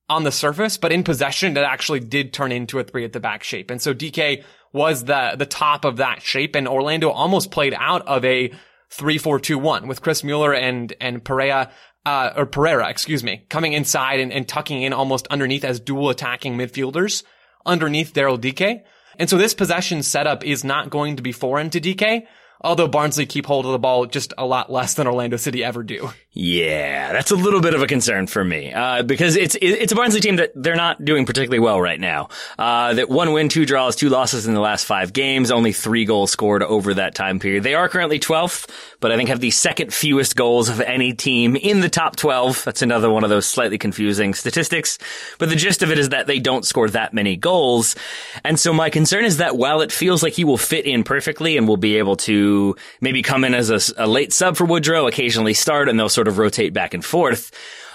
[0.08, 3.20] on the surface, but in possession, it actually did turn into a three at the
[3.20, 3.70] back shape.
[3.70, 8.06] And so Dike was the, the top of that shape and Orlando almost played out
[8.08, 8.52] of a
[8.92, 11.70] 3-4-2-1 with Chris Mueller and, and Pereira,
[12.04, 16.10] uh, or Pereira, excuse me, coming inside and, and tucking in almost underneath as dual
[16.10, 17.22] attacking midfielders
[17.64, 18.84] underneath Daryl Dike.
[19.18, 22.26] And so this possession setup is not going to be foreign to Dike.
[22.64, 25.82] Although Barnsley keep hold of the ball just a lot less than Orlando City ever
[25.82, 26.10] do.
[26.34, 29.94] Yeah, that's a little bit of a concern for me uh, because it's it's a
[29.94, 32.28] Barnsley team that they're not doing particularly well right now.
[32.58, 36.04] Uh, that one win, two draws, two losses in the last five games, only three
[36.04, 37.64] goals scored over that time period.
[37.64, 41.54] They are currently 12th, but I think have the second fewest goals of any team
[41.56, 42.64] in the top 12.
[42.64, 44.98] That's another one of those slightly confusing statistics.
[45.38, 47.94] But the gist of it is that they don't score that many goals,
[48.42, 51.58] and so my concern is that while it feels like he will fit in perfectly
[51.58, 52.51] and will be able to
[53.00, 56.28] maybe come in as a, a late sub for Woodrow, occasionally start, and they'll sort
[56.28, 57.50] of rotate back and forth.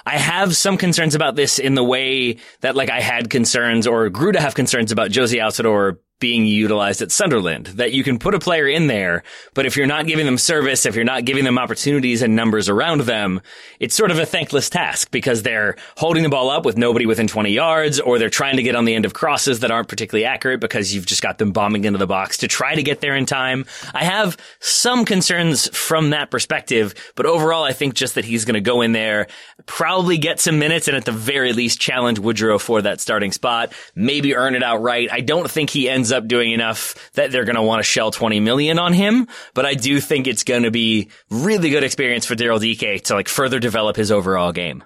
[0.05, 4.09] I have some concerns about this in the way that like I had concerns or
[4.09, 7.67] grew to have concerns about Jozy Altidore being utilized at Sunderland.
[7.67, 10.85] That you can put a player in there, but if you're not giving them service,
[10.85, 13.41] if you're not giving them opportunities and numbers around them,
[13.79, 17.27] it's sort of a thankless task because they're holding the ball up with nobody within
[17.27, 20.25] 20 yards, or they're trying to get on the end of crosses that aren't particularly
[20.25, 23.15] accurate because you've just got them bombing into the box to try to get there
[23.15, 23.65] in time.
[23.93, 28.55] I have some concerns from that perspective, but overall, I think just that he's going
[28.55, 29.27] to go in there,
[29.65, 33.71] probably get some minutes, and at the very least challenge Woodrow for that starting spot,
[33.95, 35.09] maybe earn it outright.
[35.11, 37.83] I don't think he ends ends up doing enough that they're going to want to
[37.83, 39.27] shell 20 million on him.
[39.53, 43.15] But I do think it's going to be really good experience for Daryl Dike to
[43.15, 44.83] like further develop his overall game.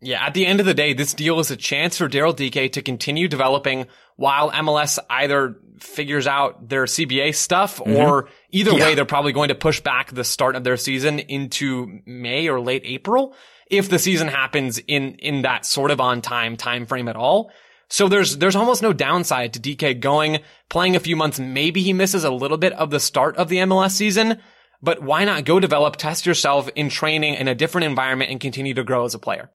[0.00, 2.72] Yeah, at the end of the day, this deal is a chance for Daryl Dike
[2.72, 3.86] to continue developing
[4.16, 7.96] while MLS either figures out their CBA stuff mm-hmm.
[7.96, 8.84] or either yeah.
[8.84, 12.60] way, they're probably going to push back the start of their season into May or
[12.60, 13.34] late April
[13.68, 17.50] if the season happens in, in that sort of on time time frame at all.
[17.88, 21.38] So there's, there's almost no downside to Dike going, playing a few months.
[21.38, 24.40] Maybe he misses a little bit of the start of the MLS season,
[24.82, 28.74] but why not go develop, test yourself in training in a different environment and continue
[28.74, 29.50] to grow as a player?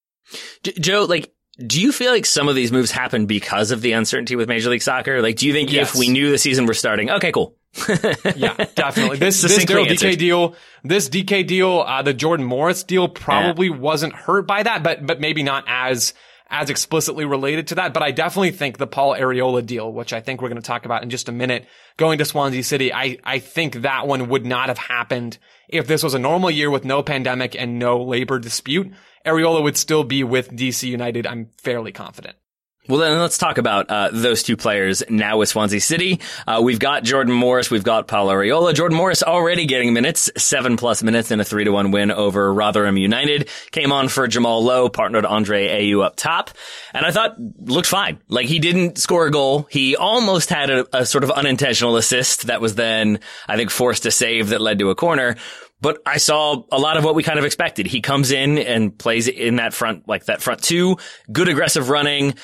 [0.64, 1.34] Joe, like,
[1.66, 4.70] do you feel like some of these moves happen because of the uncertainty with Major
[4.70, 5.22] League Soccer?
[5.22, 5.94] Like, do you think yes.
[5.94, 7.56] if we knew the season were starting, okay, cool.
[8.36, 9.18] yeah, definitely.
[9.20, 13.76] This this Dike deal, this Dike deal, uh, the Jordan Morris deal probably yeah.
[13.76, 16.14] wasn't hurt by that, but but maybe not as
[16.52, 20.20] as explicitly related to that, but I definitely think the Paul Arriola deal, which I
[20.20, 23.18] think we're going to talk about in just a minute, going to Swansea City, I,
[23.24, 25.38] I think that one would not have happened
[25.70, 28.92] if this was a normal year with no pandemic and no labor dispute.
[29.26, 31.26] Arriola would still be with DC United.
[31.26, 32.36] I'm fairly confident.
[32.92, 36.20] Well, then let's talk about uh, those two players now with Swansea City.
[36.46, 38.74] Uh, we've got Jordan Morris, we've got Paul Arriola.
[38.74, 42.54] Jordan Morris already getting minutes, seven plus minutes in a three to one win over
[42.54, 43.48] Rotherham United.
[43.72, 46.50] Came on for Jamal Lowe, partnered Andre Ayew up top,
[46.94, 48.20] and I thought looked fine.
[48.28, 49.70] Like he didn't score a goal.
[49.72, 54.06] He almost had a, a sort of unintentional assist that was then, I think, forced
[54.06, 55.38] a save that led to a corner.
[55.80, 57.88] But I saw a lot of what we kind of expected.
[57.88, 60.98] He comes in and plays in that front, like that front two,
[61.32, 62.36] good aggressive running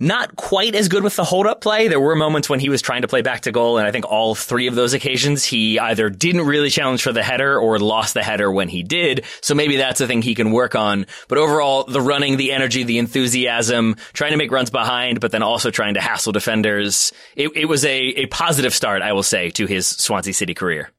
[0.00, 1.88] not quite as good with the hold up play.
[1.88, 4.04] There were moments when he was trying to play back to goal, and I think
[4.04, 8.14] all three of those occasions he either didn't really challenge for the header or lost
[8.14, 9.24] the header when he did.
[9.40, 11.06] So maybe that's a thing he can work on.
[11.28, 15.42] But overall, the running, the energy, the enthusiasm, trying to make runs behind, but then
[15.42, 17.12] also trying to hassle defenders.
[17.36, 20.90] It, it was a, a positive start, I will say, to his Swansea City career.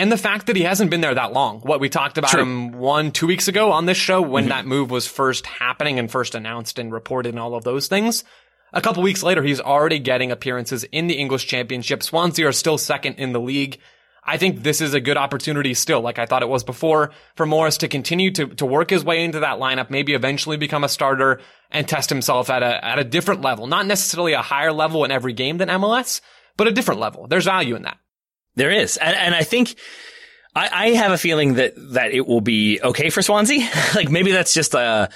[0.00, 1.60] And the fact that he hasn't been there that long.
[1.60, 2.40] What we talked about True.
[2.40, 4.48] him one, two weeks ago on this show when mm-hmm.
[4.48, 8.24] that move was first happening and first announced and reported and all of those things.
[8.72, 12.02] A couple weeks later, he's already getting appearances in the English Championship.
[12.02, 13.78] Swansea are still second in the league.
[14.24, 17.44] I think this is a good opportunity still, like I thought it was before, for
[17.44, 20.88] Morris to continue to, to work his way into that lineup, maybe eventually become a
[20.88, 23.66] starter and test himself at a, at a different level.
[23.66, 26.22] Not necessarily a higher level in every game than MLS,
[26.56, 27.26] but a different level.
[27.26, 27.98] There's value in that.
[28.60, 28.98] There is.
[28.98, 29.74] And, and I think,
[30.54, 33.66] I, I, have a feeling that, that it will be okay for Swansea.
[33.94, 35.08] like maybe that's just a,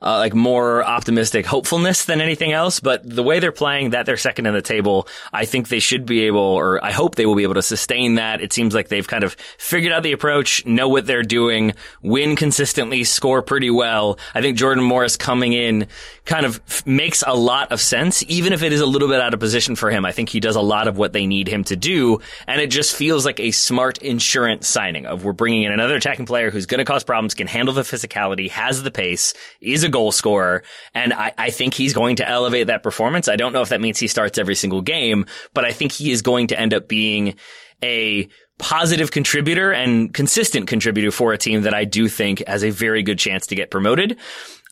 [0.00, 2.80] uh, like more optimistic hopefulness than anything else.
[2.80, 6.06] But the way they're playing, that they're second in the table, I think they should
[6.06, 8.40] be able, or I hope they will be able to sustain that.
[8.40, 12.36] It seems like they've kind of figured out the approach, know what they're doing, win
[12.36, 14.18] consistently, score pretty well.
[14.34, 15.86] I think Jordan Morris coming in
[16.28, 19.18] kind of f- makes a lot of sense, even if it is a little bit
[19.18, 20.04] out of position for him.
[20.04, 22.70] I think he does a lot of what they need him to do, and it
[22.70, 26.66] just feels like a smart insurance signing of we're bringing in another attacking player who's
[26.66, 30.62] going to cause problems, can handle the physicality, has the pace, is a goal scorer.
[30.94, 33.26] And I, I think he's going to elevate that performance.
[33.26, 35.24] I don't know if that means he starts every single game,
[35.54, 37.36] but I think he is going to end up being
[37.82, 42.70] a positive contributor and consistent contributor for a team that I do think has a
[42.70, 44.18] very good chance to get promoted.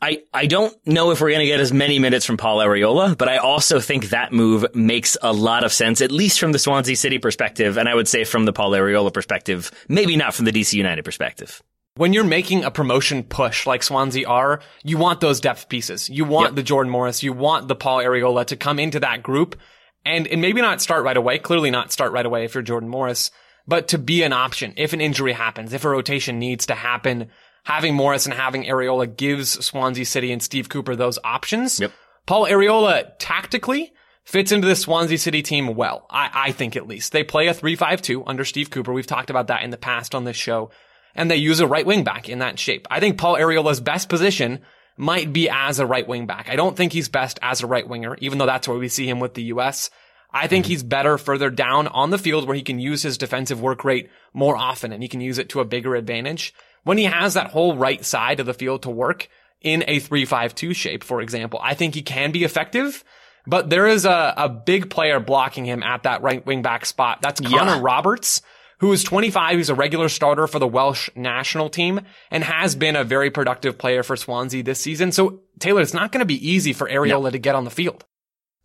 [0.02, 3.16] I, I don't know if we're going to get as many minutes from Paul Arriola,
[3.16, 6.58] but I also think that move makes a lot of sense, at least from the
[6.58, 7.78] Swansea City perspective.
[7.78, 11.04] And I would say from the Paul Arriola perspective, maybe not from the DC United
[11.04, 11.62] perspective.
[11.96, 16.10] When you're making a promotion push like Swansea are, you want those depth pieces.
[16.10, 16.56] You want yep.
[16.56, 19.58] the Jordan Morris, you want the Paul Arriola to come into that group
[20.04, 22.90] and, and maybe not start right away, clearly not start right away if you're Jordan
[22.90, 23.30] Morris,
[23.66, 27.30] but to be an option if an injury happens, if a rotation needs to happen.
[27.66, 31.80] Having Morris and having Arriola gives Swansea City and Steve Cooper those options.
[31.80, 31.90] Yep.
[32.24, 33.92] Paul Arriola tactically
[34.22, 36.06] fits into the Swansea City team well.
[36.08, 37.10] I, I think at least.
[37.10, 38.92] They play a 3-5-2 under Steve Cooper.
[38.92, 40.70] We've talked about that in the past on this show.
[41.16, 42.86] And they use a right wing back in that shape.
[42.88, 44.60] I think Paul Arriola's best position
[44.96, 46.48] might be as a right wing back.
[46.48, 49.08] I don't think he's best as a right winger, even though that's where we see
[49.08, 49.90] him with the US.
[50.30, 50.70] I think mm-hmm.
[50.70, 54.08] he's better further down on the field where he can use his defensive work rate
[54.32, 56.54] more often and he can use it to a bigger advantage.
[56.86, 59.28] When he has that whole right side of the field to work
[59.60, 63.02] in a 3-5-2 shape, for example, I think he can be effective.
[63.44, 67.22] But there is a, a big player blocking him at that right wing back spot.
[67.22, 67.80] That's Connor Yeah.
[67.82, 68.40] Roberts,
[68.78, 69.56] who is 25.
[69.56, 73.78] He's a regular starter for the Welsh national team and has been a very productive
[73.78, 75.10] player for Swansea this season.
[75.10, 78.04] So Taylor, it's not going to be easy for Arriola to get on the field.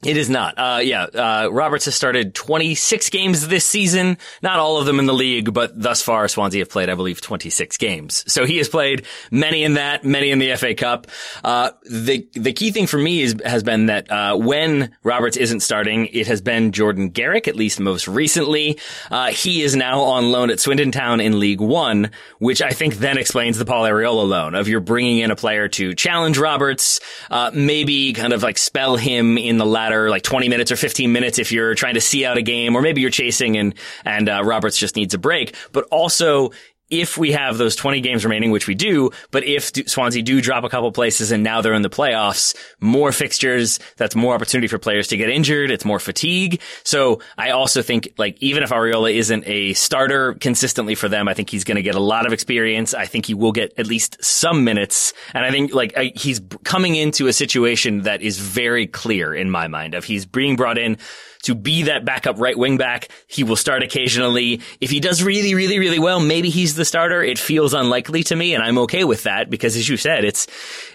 [0.03, 0.55] It is not.
[0.57, 4.17] Uh, yeah, uh, Roberts has started 26 games this season.
[4.41, 7.21] Not all of them in the league, but thus far Swansea have played, I believe,
[7.21, 8.23] 26 games.
[8.31, 11.05] So he has played many in that, many in the FA Cup.
[11.43, 15.59] Uh, the, the key thing for me is, has been that, uh, when Roberts isn't
[15.59, 18.79] starting, it has been Jordan Garrick, at least most recently.
[19.11, 22.95] Uh, he is now on loan at Swindon Town in League One, which I think
[22.95, 26.99] then explains the Paul Arriola loan of you're bringing in a player to challenge Roberts,
[27.29, 31.11] uh, maybe kind of like spell him in the latter like 20 minutes or 15
[31.11, 33.75] minutes if you're trying to see out a game, or maybe you're chasing and
[34.05, 35.55] and uh, Roberts just needs a break.
[35.71, 36.51] But also
[36.91, 40.63] if we have those 20 games remaining, which we do, but if Swansea do drop
[40.63, 44.77] a couple places and now they're in the playoffs, more fixtures, that's more opportunity for
[44.77, 45.71] players to get injured.
[45.71, 46.61] It's more fatigue.
[46.83, 51.33] So I also think like even if Arriola isn't a starter consistently for them, I
[51.33, 52.93] think he's going to get a lot of experience.
[52.93, 55.13] I think he will get at least some minutes.
[55.33, 59.49] And I think like I, he's coming into a situation that is very clear in
[59.49, 60.97] my mind of he's being brought in
[61.43, 63.09] to be that backup right wing back.
[63.27, 64.61] He will start occasionally.
[64.79, 67.23] If he does really, really, really well, maybe he's the starter.
[67.23, 70.47] It feels unlikely to me, and I'm okay with that because, as you said, it's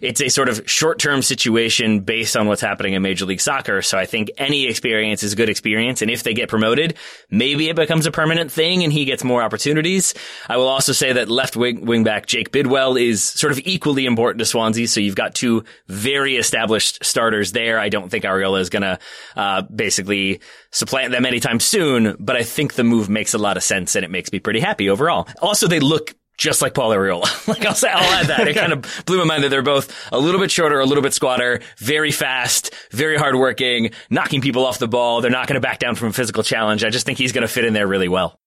[0.02, 3.82] it's a sort of short term situation based on what's happening in Major League Soccer.
[3.82, 6.94] So I think any experience is good experience, and if they get promoted,
[7.30, 10.14] maybe it becomes a permanent thing and he gets more opportunities.
[10.48, 14.06] I will also say that left wing wing back Jake Bidwell is sort of equally
[14.06, 14.88] important to Swansea.
[14.88, 17.78] So you've got two very established starters there.
[17.78, 18.98] I don't think Arriola is going to
[19.36, 20.35] uh, basically
[20.72, 24.04] supplant them anytime soon, but I think the move makes a lot of sense and
[24.04, 25.28] it makes me pretty happy overall.
[25.40, 27.48] Also, they look just like Paul Arriola.
[27.48, 28.46] like I'll say, I'll add that.
[28.46, 31.02] It kind of blew my mind that they're both a little bit shorter, a little
[31.02, 35.20] bit squatter, very fast, very hardworking, knocking people off the ball.
[35.22, 36.84] They're not going to back down from a physical challenge.
[36.84, 38.38] I just think he's going to fit in there really well.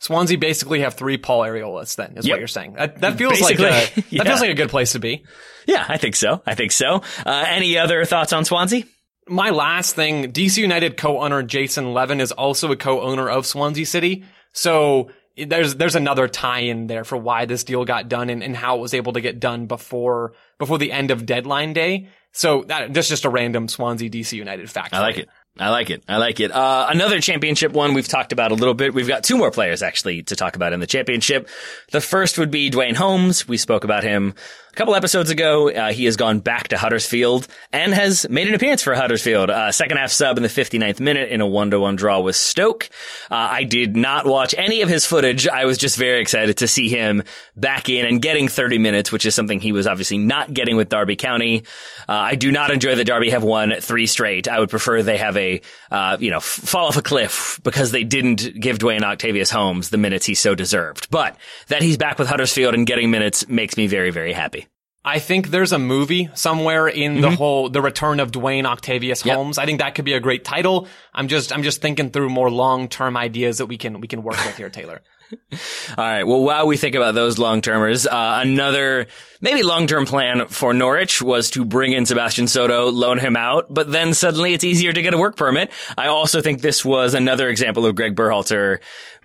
[0.00, 2.34] Swansea basically have three Paul Arriolas then, is Yep.
[2.34, 2.74] what you're saying.
[2.74, 4.22] That, that feels Basically, like a, yeah.
[4.22, 5.24] that feels like a good place to be.
[5.66, 6.42] Yeah, I think so.
[6.46, 7.02] I think so.
[7.24, 8.84] Uh, any other thoughts on Swansea?
[9.28, 14.24] My last thing, DC United co-owner Jason Levien is also a co-owner of Swansea City.
[14.52, 18.56] So there's, there's another tie in there for why this deal got done and, and
[18.56, 22.08] how it was able to get done before, before the end of deadline day.
[22.32, 24.94] So that, that's just a random Swansea DC United fact.
[24.94, 25.28] I like it.
[25.58, 26.04] I like it.
[26.06, 26.52] I like it.
[26.52, 28.92] Uh, another championship one we've talked about a little bit.
[28.92, 31.48] We've got two more players actually to talk about in the championship.
[31.92, 33.48] The first would be Duane Holmes.
[33.48, 34.34] We spoke about him
[34.76, 35.70] couple episodes ago.
[35.70, 39.48] Uh, he has gone back to Huddersfield and has made an appearance for Huddersfield.
[39.48, 42.36] Uh, second half sub in the 59th minute in a one to one draw with
[42.36, 42.90] Stoke.
[43.30, 45.48] Uh, I did not watch any of his footage.
[45.48, 47.22] I was just very excited to see him
[47.56, 50.90] back in and getting 30 minutes, which is something he was obviously not getting with
[50.90, 51.64] Derby County.
[52.06, 54.46] Uh, I do not enjoy that Derby have won three straight.
[54.46, 58.04] I would prefer they have a, uh, you know, fall off a cliff because they
[58.04, 61.10] didn't give Duane Octavius Holmes the minutes he so deserved.
[61.10, 61.36] But
[61.68, 64.65] that he's back with Huddersfield and getting minutes makes me very, very happy.
[65.08, 69.28] I think there's a movie somewhere in the whole the return of Duane Octavius Mm-hmm.
[69.28, 69.36] Yep.
[69.36, 69.58] Holmes.
[69.58, 70.88] I think that could be a great title.
[71.14, 74.24] I'm just I'm just thinking through more long term ideas that we can we can
[74.24, 75.00] work with here, Taylor.
[75.52, 76.24] All right.
[76.24, 79.06] Well, while we think about those long termers, uh, another
[79.40, 83.72] maybe long term plan for Norwich was to bring in Sebastian Soto, loan him out,
[83.72, 85.70] but then suddenly it's easier to get a work permit.
[85.96, 88.78] I also think this was another example of Greg Berhalter.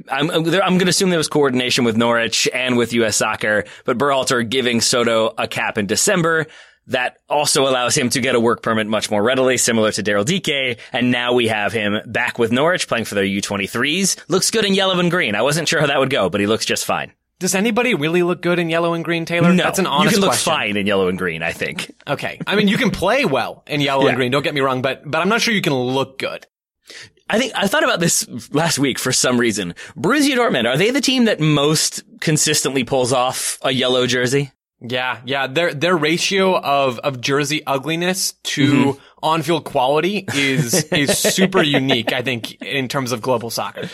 [0.09, 3.17] I'm, I'm going to assume there was coordination with Norwich and with U.S.
[3.17, 6.47] Soccer, but Berhalter giving Soto a cap in December.
[6.88, 10.25] That also allows him to get a work permit much more readily, similar to Daryl
[10.25, 10.79] Dike.
[10.91, 14.17] And now we have him back with Norwich playing for their U23s.
[14.29, 15.36] Looks good in yellow and green.
[15.36, 17.13] I wasn't sure how that would go, but he looks just fine.
[17.39, 19.51] Does anybody really look good in yellow and green, Taylor?
[19.53, 20.53] No, That's an honest you can look question.
[20.53, 21.41] fine in yellow and green.
[21.41, 21.91] I think.
[22.07, 22.39] Okay.
[22.45, 24.09] I mean, you can play well in yellow Yeah.
[24.09, 24.32] and green.
[24.32, 26.45] Don't get me wrong, but but I'm not sure you can look good.
[27.29, 29.73] I think I thought about this last week for some reason.
[29.97, 34.51] Borussia Dortmund are they the team that most consistently pulls off a yellow jersey?
[34.84, 35.45] Yeah, yeah.
[35.45, 38.99] Their their ratio of of jersey ugliness to mm-hmm.
[39.21, 42.11] on field quality is is super unique.
[42.13, 43.89] I think in terms of global soccer.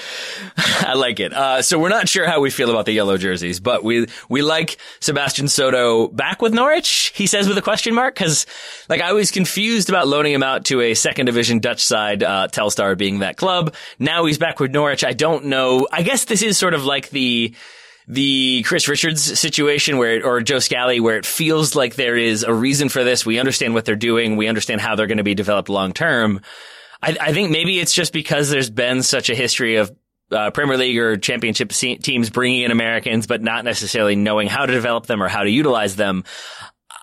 [0.58, 1.34] I like it.
[1.34, 4.42] Uh, so we're not sure how we feel about the yellow jerseys, but we we
[4.42, 7.12] like Sebastian Soto back with Norwich.
[7.14, 8.46] He says with a question mark because
[8.88, 12.48] like I was confused about loaning him out to a second division Dutch side, uh,
[12.48, 13.76] Telstar being that club.
[14.00, 15.04] Now he's back with Norwich.
[15.04, 15.86] I don't know.
[15.92, 17.54] I guess this is sort of like the
[18.08, 22.54] the Chris Richards situation where, or Joe Scally, where it feels like there is a
[22.54, 23.26] reason for this.
[23.26, 24.38] We understand what they're doing.
[24.38, 26.42] We understand how they're going to be developed long term.
[27.02, 29.96] I, I, think maybe it's just because there's been such a history of
[30.32, 34.74] uh, Premier League or championship teams bringing in Americans, but not necessarily knowing how to
[34.74, 36.24] develop them or how to utilize them.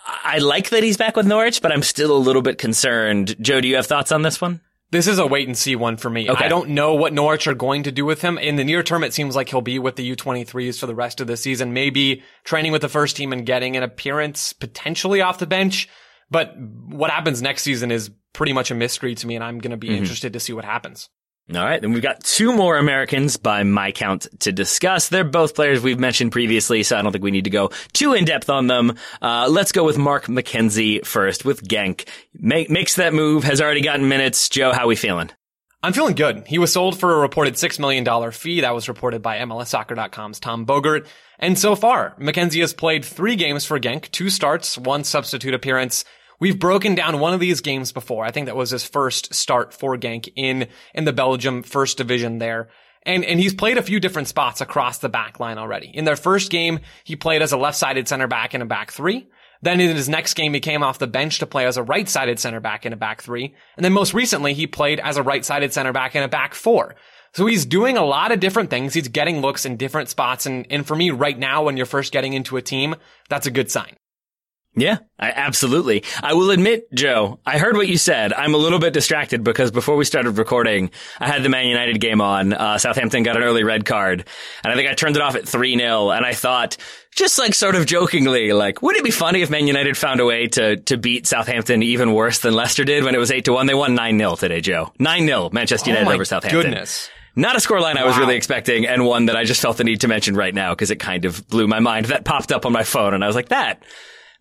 [0.06, 3.36] I like that he's back with Norwich, but I'm still a little bit concerned.
[3.40, 4.60] Joe, do you have thoughts on this one?
[4.95, 6.31] This is a wait and see one for me.
[6.31, 6.45] Okay.
[6.45, 8.39] I don't know what Norwich are going to do with him.
[8.39, 11.21] In the near term, it seems like he'll be with the U23s for the rest
[11.21, 15.41] of the season, maybe training with the first team and getting an appearance potentially off
[15.41, 15.89] the bench.
[16.31, 19.73] But what happens next season is pretty much a mystery to me, and I'm going
[19.73, 19.97] to be mm-hmm.
[19.97, 21.09] interested to see what happens.
[21.53, 25.11] All right, then we've got two more Americans by my count to discuss.
[25.11, 28.15] They're both players we've mentioned previously, so I don't think we need to go too
[28.15, 28.95] in depth on them.
[29.21, 32.09] Uh, let's go with Mark McKenzie first with Genk.
[32.33, 34.49] Make, makes that move, has already gotten minutes.
[34.49, 35.31] Joe, how we feeling?
[35.83, 36.47] I'm feeling good.
[36.47, 38.62] He was sold for a reported $6 million fee.
[38.62, 41.07] That was reported by MLSsoccer.com's Tom Bogert.
[41.39, 46.07] And so far, McKenzie has played three games for Genk, two starts, one substitute appearance.
[46.40, 48.24] We've broken down one of these games before.
[48.24, 52.39] I think that was his first start for Genk in, in the Belgium first division
[52.39, 52.69] there.
[53.06, 55.90] And, and he's played a few different spots across the back line already.
[55.93, 59.28] In their first game, he played as a left-sided center back in a back three.
[59.62, 62.39] Then in his next game, he came off the bench to play as a right-sided
[62.39, 63.55] center back in a back three.
[63.77, 66.97] And then most recently, he played as a right-sided center back in a back four.
[67.35, 68.94] So he's doing a lot of different things.
[68.94, 70.47] He's getting looks in different spots.
[70.47, 72.94] And, and for me right now, when you're first getting into a team,
[73.28, 73.97] that's a good sign.
[74.76, 76.02] Yeah, I, absolutely.
[76.20, 78.32] I will admit, Joe, I heard what you said.
[78.32, 80.90] I'm a little bit distracted because before we started recording,
[81.20, 82.52] I had the Man United game on.
[82.52, 84.24] Uh, Southampton got an early red card,
[84.64, 86.76] and I think I turned it off at 3 0, and I thought,
[87.14, 90.24] just like sort of jokingly, like, wouldn't it be funny if Man United found a
[90.24, 93.52] way to, to beat Southampton even worse than Leicester did when it was 8 to
[93.52, 93.66] 1?
[93.66, 94.92] They won 9 0 today, Joe.
[94.98, 96.62] 9 0, Manchester United oh over Southampton.
[96.62, 97.10] Goodness.
[97.36, 98.02] Not a scoreline wow.
[98.02, 100.55] I was really expecting, and one that I just felt the need to mention right
[100.55, 102.06] now because it kind of blew my mind.
[102.06, 103.84] That popped up on my phone, and I was like, that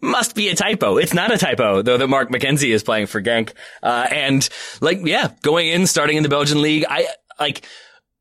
[0.03, 0.97] must be a typo.
[0.97, 3.53] It's not a typo, though, that Mark McKenzie is playing for Genk.
[3.81, 4.47] Uh, and
[4.81, 7.07] like, yeah, going in, starting in the Belgian league, I,
[7.39, 7.65] like,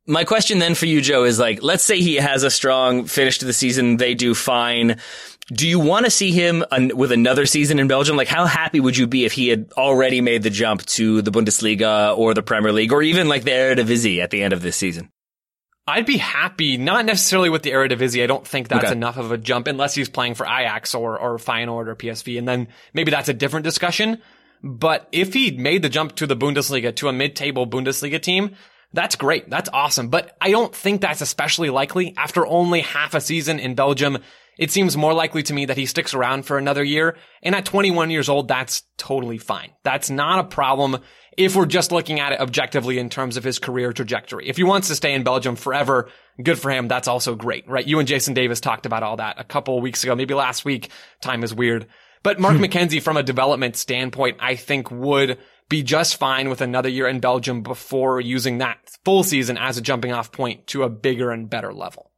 [0.07, 3.39] my question then for you, Joe, is like, let's say he has a strong finish
[3.39, 3.99] to the season.
[3.99, 4.99] They do fine.
[5.49, 8.17] Do you want to see him an- with another season in Belgium?
[8.17, 11.31] Like, how happy would you be if he had already made the jump to the
[11.31, 14.77] Bundesliga or the Premier League or even like the Eredivisie at the end of this
[14.77, 15.11] season?
[15.87, 18.23] I'd be happy, not necessarily with the Eredivisie.
[18.23, 18.93] I don't think that's okay.
[18.93, 22.39] enough of a jump unless he's playing for Ajax or, or Feyenoord or PSV.
[22.39, 24.23] And then maybe that's a different discussion.
[24.63, 28.55] But if he made the jump to the Bundesliga, to a mid-table Bundesliga team,
[28.93, 29.51] that's great.
[29.51, 30.09] That's awesome.
[30.09, 34.19] But I don't think that's especially likely after only half a season in Belgium.
[34.59, 37.17] It seems more likely to me that he sticks around for another year.
[37.43, 39.73] And at 21 years old, that's totally fine.
[39.83, 40.99] That's not a problem
[41.37, 44.49] if we're just looking at it objectively in terms of his career trajectory.
[44.49, 46.09] If he wants to stay in Belgium forever,
[46.43, 46.89] good for him.
[46.89, 47.87] That's also great, right?
[47.87, 50.91] You and Jason Davis talked about all that a couple weeks ago, maybe last week.
[51.21, 51.87] Time is weird.
[52.23, 52.65] But Mark hmm.
[52.65, 55.39] McKenzie, from a development standpoint, I think would
[55.69, 59.83] be just fine with another year in Belgium before using that full season as a
[59.83, 62.11] jumping off point to a bigger and better level.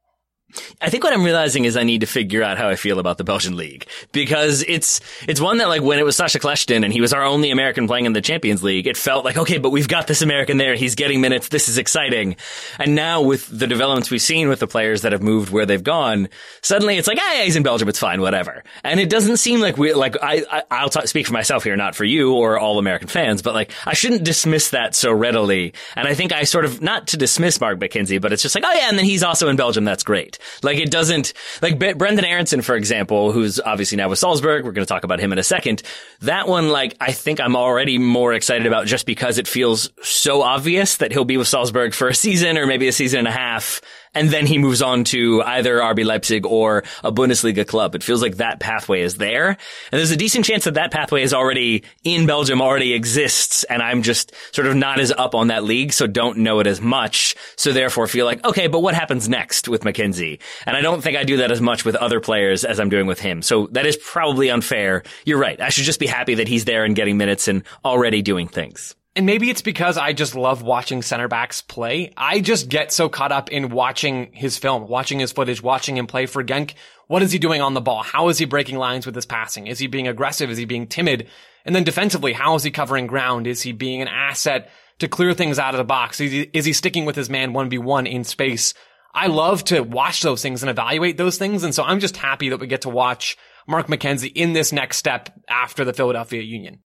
[0.81, 3.17] I think what I'm realizing is I need to figure out how I feel about
[3.17, 6.91] the Belgian league because it's it's one that like when it was Sacha Kljestan and
[6.91, 9.71] he was our only American playing in the Champions League, it felt like okay, but
[9.71, 10.75] we've got this American there.
[10.75, 11.47] He's getting minutes.
[11.47, 12.35] This is exciting.
[12.79, 15.83] And now with the developments we've seen with the players that have moved where they've
[15.83, 16.29] gone,
[16.61, 17.87] suddenly it's like ah, he's in Belgium.
[17.89, 18.63] It's fine, whatever.
[18.83, 21.95] And it doesn't seem like we like I, I will speak for myself here, not
[21.95, 25.73] for you or all American fans, but like I shouldn't dismiss that so readily.
[25.95, 28.65] And I think I sort of not to dismiss Mark McKenzie, but it's just like
[28.65, 29.85] oh yeah, and then he's also in Belgium.
[29.85, 30.37] That's great.
[30.63, 34.65] Like it doesn't, like B- Brenden Aaronson, for example, who's obviously now with Salzburg.
[34.65, 35.81] We're going to talk about him in a second.
[36.21, 40.41] That one, like, I think I'm already more excited about just because it feels so
[40.41, 43.31] obvious that he'll be with Salzburg for a season or maybe a season and a
[43.31, 43.81] half
[44.15, 47.93] and then he moves on to either RB Leipzig or a Bundesliga club.
[47.95, 49.49] It feels like that pathway is there.
[49.49, 49.57] And
[49.91, 53.63] there's a decent chance that that pathway is already in Belgium, already exists.
[53.65, 55.93] And I'm just sort of not as up on that league.
[55.93, 57.35] So don't know it as much.
[57.57, 60.39] So therefore feel like, okay, but what happens next with McKenzie?
[60.65, 63.07] And I don't think I do that as much with other players as I'm doing
[63.07, 63.41] with him.
[63.41, 65.03] So that is probably unfair.
[65.25, 65.59] You're right.
[65.59, 68.95] I should just be happy that he's there and getting minutes and already doing things.
[69.17, 72.11] And maybe it's because I just love watching center backs play.
[72.17, 76.05] I just get so caught up in watching his film, watching his footage, watching him
[76.05, 76.73] play for Genk.
[77.07, 78.03] What is he doing on the ball?
[78.03, 79.67] How is he breaking lines with his passing?
[79.67, 80.49] Is he being aggressive?
[80.49, 81.29] Is he being timid?
[81.63, 83.47] And then defensively, how is he covering ground?
[83.47, 84.69] Is he being an asset
[84.99, 86.19] to clear things out of the box?
[86.19, 88.73] Is he, is he sticking with his man 1v1 in space?
[89.13, 91.63] I love to watch those things and evaluate those things.
[91.63, 94.97] And so I'm just happy that we get to watch Mark McKenzie in this next
[94.97, 96.79] step after the Philadelphia Union.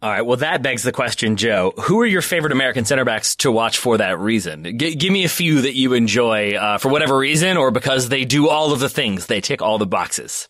[0.00, 0.22] All right.
[0.22, 1.72] Well, that begs the question, Joe.
[1.76, 4.78] Who are your favorite American center backs to watch for that reason?
[4.78, 8.24] G- give me a few that you enjoy uh, for whatever reason, or because they
[8.24, 10.48] do all of the things, they tick all the boxes.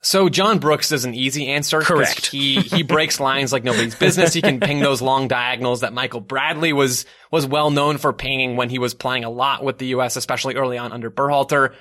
[0.00, 1.80] So John Brooks is an easy answer.
[1.80, 2.26] Correct.
[2.26, 4.32] He he breaks lines like nobody's business.
[4.32, 8.56] He can ping those long diagonals that Michael Bradley was was well known for pinging
[8.56, 11.74] when he was playing a lot with the U.S., especially early on under Berhalter.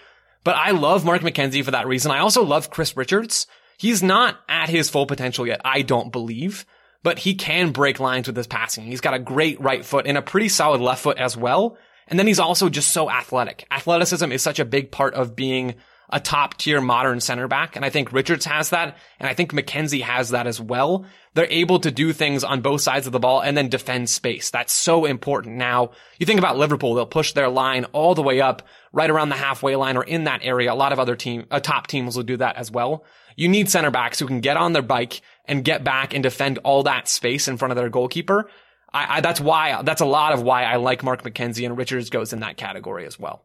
[0.43, 2.11] But I love Mark McKenzie for that reason.
[2.11, 3.45] I also love Chris Richards.
[3.77, 6.65] He's not at his full potential yet, I don't believe
[7.03, 8.85] but he can break lines with his passing.
[8.85, 11.77] He's got a great right foot and a pretty solid left foot as well.
[12.07, 13.65] And then he's also just so athletic.
[13.71, 15.75] Athleticism is such a big part of being
[16.09, 17.75] a top tier modern center back.
[17.75, 18.97] And I think Richards has that.
[19.19, 21.05] And I think McKenzie has that as well.
[21.33, 24.51] They're able to do things on both sides of the ball and then defend space.
[24.51, 25.55] That's so important.
[25.55, 28.61] Now, you think about Liverpool, they'll push their line all the way up
[28.91, 30.71] right around the halfway line or in that area.
[30.71, 33.03] A lot of other team, uh, top teams will do that as well.
[33.35, 36.59] You need center backs who can get on their bike and get back and defend
[36.59, 38.49] all that space in front of their goalkeeper.
[38.93, 42.09] I, I, that's why, that's a lot of why I like Mark McKenzie and Richards
[42.09, 43.43] goes in that category as well.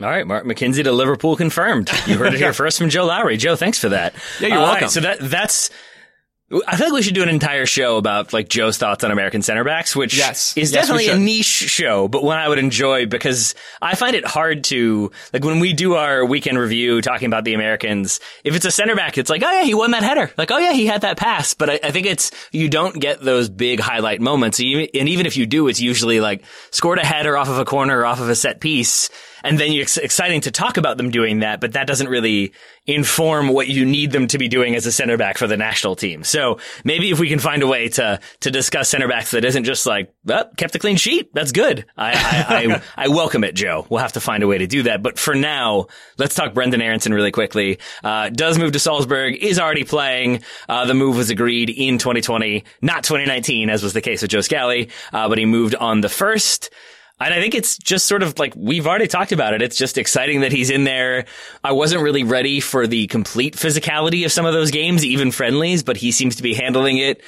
[0.00, 1.90] All right, Mark McKenzie to Liverpool confirmed.
[2.06, 3.36] You heard it here first from Joe Lowery.
[3.36, 4.14] Joe, thanks for that.
[4.40, 4.82] Yeah, you're welcome.
[4.82, 5.70] Right, so that that's
[6.66, 9.42] I feel like we should do an entire show about like Joe's thoughts on American
[9.42, 10.56] center backs, which yes.
[10.56, 14.24] is yes, definitely a niche show, but one I would enjoy because I find it
[14.24, 18.18] hard to like when we do our weekend review talking about the Americans.
[18.44, 20.32] If it's a center back, it's like, oh yeah, he won that header.
[20.38, 21.52] Like, oh yeah, he had that pass.
[21.52, 25.36] But I, I think it's you don't get those big highlight moments, and even if
[25.36, 28.30] you do, it's usually like scored a header off of a corner or off of
[28.30, 29.10] a set piece
[29.44, 32.52] and then it's exciting to talk about them doing that, but that doesn't really
[32.86, 35.94] inform what you need them to be doing as a center back for the national
[35.94, 36.24] team.
[36.24, 39.64] So maybe if we can find a way to to discuss center backs that isn't
[39.64, 41.84] just like, oh, kept a clean sheet, that's good.
[41.96, 43.86] I I, I, I, welcome it, Joe.
[43.88, 45.02] We'll have to find a way to do that.
[45.02, 45.86] But for now,
[46.16, 47.78] let's talk Brenden Aaronson really quickly.
[48.02, 50.42] Uh, does move to Salzburg, is already playing.
[50.68, 54.40] Uh, the move was agreed in 2020, not 2019, as was the case with Joe
[54.40, 56.70] Scally, uh, but he moved on the first.
[57.20, 59.62] And I think it's just sort of like we've already talked about it.
[59.62, 61.24] It's just exciting that he's in there.
[61.64, 65.82] I wasn't really ready for the complete physicality of some of those games, even friendlies,
[65.82, 67.20] but he seems to be handling it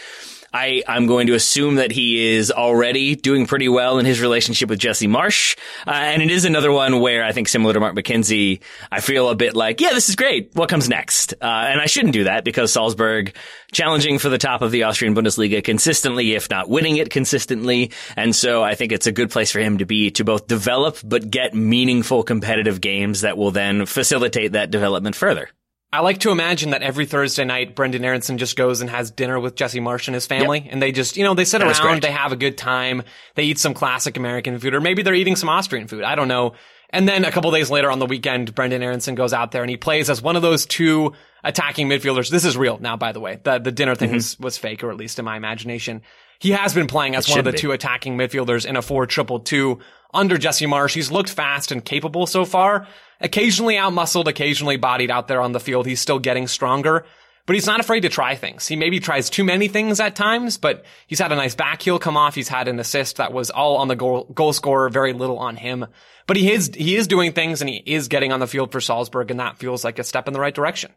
[0.53, 4.69] I, I'm going to assume that he is already doing pretty well in his relationship
[4.69, 5.57] with Jesse Marsch.
[5.87, 8.61] Uh, and it is another one where I think similar to Mark McKenzie,
[8.91, 10.51] I feel a bit like, yeah, this is great.
[10.55, 11.35] What comes next?
[11.35, 13.37] Uh, and I shouldn't do that because Salzburg
[13.73, 17.93] challenging for the top of the Austrian Bundesliga consistently, if not winning it consistently.
[18.17, 20.99] And so I think it's a good place for him to be to both develop,
[21.05, 25.49] but get meaningful competitive games that will then facilitate that development further.
[25.93, 29.41] I like to imagine that every Thursday night, Brenden Aaronson just goes and has dinner
[29.41, 30.61] with Jesse Marsch and his family.
[30.61, 30.69] Yep.
[30.73, 33.03] And they just, you know, they sit around, they have a good time,
[33.35, 36.05] they eat some classic American food, or maybe they're eating some Austrian food.
[36.05, 36.55] I don't know.
[36.91, 39.71] And then a couple days later on the weekend, Brenden Aaronson goes out there and
[39.71, 41.13] he plays as one of those two
[41.43, 42.31] attacking midfielders.
[42.31, 43.41] This is real now, by the way.
[43.43, 44.17] The, the dinner thing mm-hmm.
[44.17, 46.03] was, was fake, or at least in my imagination.
[46.39, 47.59] He has been playing as one of the be.
[47.59, 49.81] two attacking midfielders in a 4 triple two
[50.13, 50.95] under Jesse Marsch.
[50.95, 52.87] He's looked fast and capable so far.
[53.21, 55.87] Occasionally outmuscled, occasionally bodied out there on the field.
[55.87, 57.05] He's still getting stronger,
[57.47, 58.67] but he's not afraid to try things.
[58.67, 61.99] He maybe tries too many things at times, but he's had a nice back heel
[61.99, 62.35] come off.
[62.35, 65.57] He's had an assist that was all on the goal, goal scorer, very little on
[65.57, 65.87] him.
[66.27, 68.81] But he is, he is doing things and he is getting on the field for
[68.81, 70.93] Salzburg and that feels like a step in the right direction.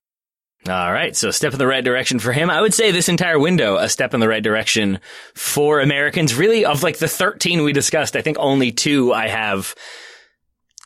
[0.68, 1.14] All right.
[1.14, 2.50] So step in the right direction for him.
[2.50, 5.00] I would say this entire window, a step in the right direction
[5.34, 6.36] for Americans.
[6.36, 9.76] Really of like the 13 we discussed, I think only two I have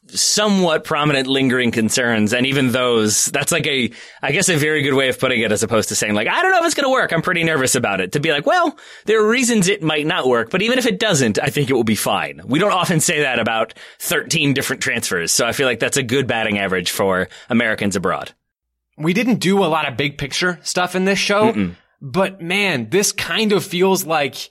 [0.09, 2.33] somewhat prominent lingering concerns.
[2.33, 3.91] And even those, that's like a,
[4.21, 6.41] I guess a very good way of putting it as opposed to saying like, I
[6.41, 7.11] don't know if it's going to work.
[7.11, 10.25] I'm pretty nervous about it to be like, well, there are reasons it might not
[10.27, 12.41] work, but even if it doesn't, I think it will be fine.
[12.45, 15.31] We don't often say that about 13 different transfers.
[15.31, 18.33] So I feel like that's a good batting average for Americans abroad.
[18.97, 21.75] We didn't do a lot of big picture stuff in this show, Mm-mm.
[22.01, 24.49] but man, this kind of feels like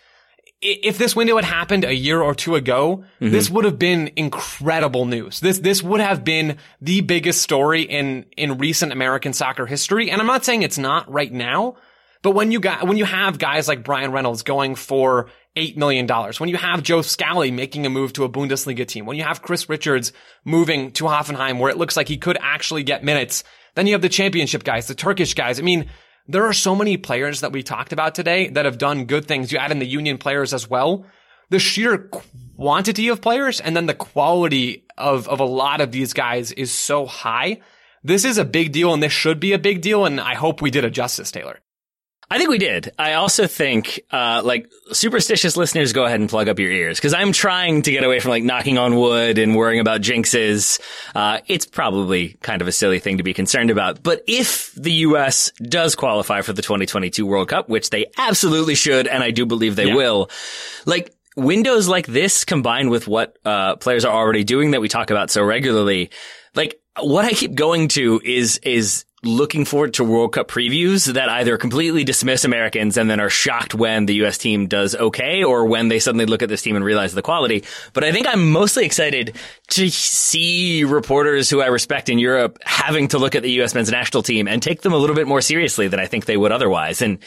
[0.63, 3.31] if this window had happened a year or two ago, mm-hmm.
[3.31, 5.41] this would have been incredible news.
[5.41, 10.11] This, this would have been the biggest story in, in recent American soccer history.
[10.11, 11.77] And I'm not saying it's not right now,
[12.23, 16.09] but when you got, when you have guys like Bryan Reynolds going for $8 million,
[16.39, 19.43] when you have Joe Scally making a move to a Bundesliga team, when you have
[19.43, 20.13] Chris Richards
[20.45, 23.45] moving to Hoffenheim where it looks like he could actually get minutes,
[23.77, 25.61] then you have the championship guys, the Turkish guys.
[25.61, 25.89] I mean,
[26.27, 29.53] there are so many players that we talked about today that have done good things.
[29.53, 31.07] You add in the union players as well.
[31.51, 32.11] The sheer
[32.57, 36.73] quantity of players and then the quality of, of a lot of these guys is
[36.73, 37.61] so high.
[38.03, 40.05] This is a big deal and this should be a big deal.
[40.05, 41.61] And I hope we did a justice, Taylor.
[42.29, 42.93] I think we did.
[42.99, 47.15] I also think, uh, like superstitious listeners, go ahead and plug up your ears because
[47.15, 50.81] I'm trying to get away from like knocking on wood and worrying about jinxes.
[51.15, 54.03] Uh, it's probably kind of a silly thing to be concerned about.
[54.03, 55.53] But if the U.S.
[55.63, 59.77] does qualify for the 2022 World Cup, which they absolutely should, and I do believe
[59.77, 59.95] they yeah.
[59.95, 60.29] will,
[60.85, 65.11] like windows like this combined with what, uh, players are already doing that we talk
[65.11, 66.11] about so regularly,
[66.57, 71.29] like what I keep going to is, is looking forward to World Cup previews that
[71.29, 74.39] either completely dismiss Americans and then are shocked when the U.S.
[74.39, 77.65] team does okay or when they suddenly look at this team and realize the quality.
[77.93, 79.37] But I think I'm mostly excited
[79.69, 83.75] to see reporters who I respect in Europe having to look at the U.S.
[83.75, 86.37] men's national team and take them a little bit more seriously than I think they
[86.37, 87.03] would otherwise.
[87.03, 87.19] And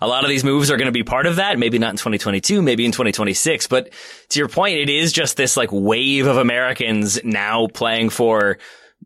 [0.00, 1.58] a lot of these moves are going to be part of that.
[1.58, 3.66] Maybe not in 2022, maybe in 2026.
[3.66, 3.90] But
[4.30, 8.58] to your point, it is just this like wave of Americans now playing for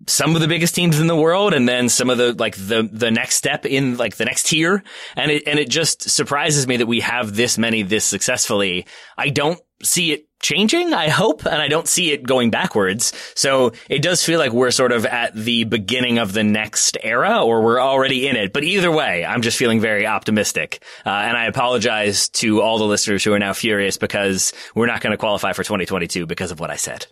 [0.06, 2.88] some of the biggest teams in the world and then some of the like the
[2.90, 4.82] the next step in like the next tier.
[5.16, 8.86] And it and it just surprises me that we have this many this successfully.
[9.16, 13.12] I don't see it changing i hope and i don't see it going backwards.
[13.34, 17.42] So it does feel like we're sort of at the beginning of the next era
[17.42, 18.52] or we're already in it.
[18.52, 20.82] But either way i'm just feeling very optimistic.
[21.06, 25.00] Uh, and i apologize to all the listeners who are now furious because we're not
[25.00, 27.06] going to qualify for 2022 because of what i said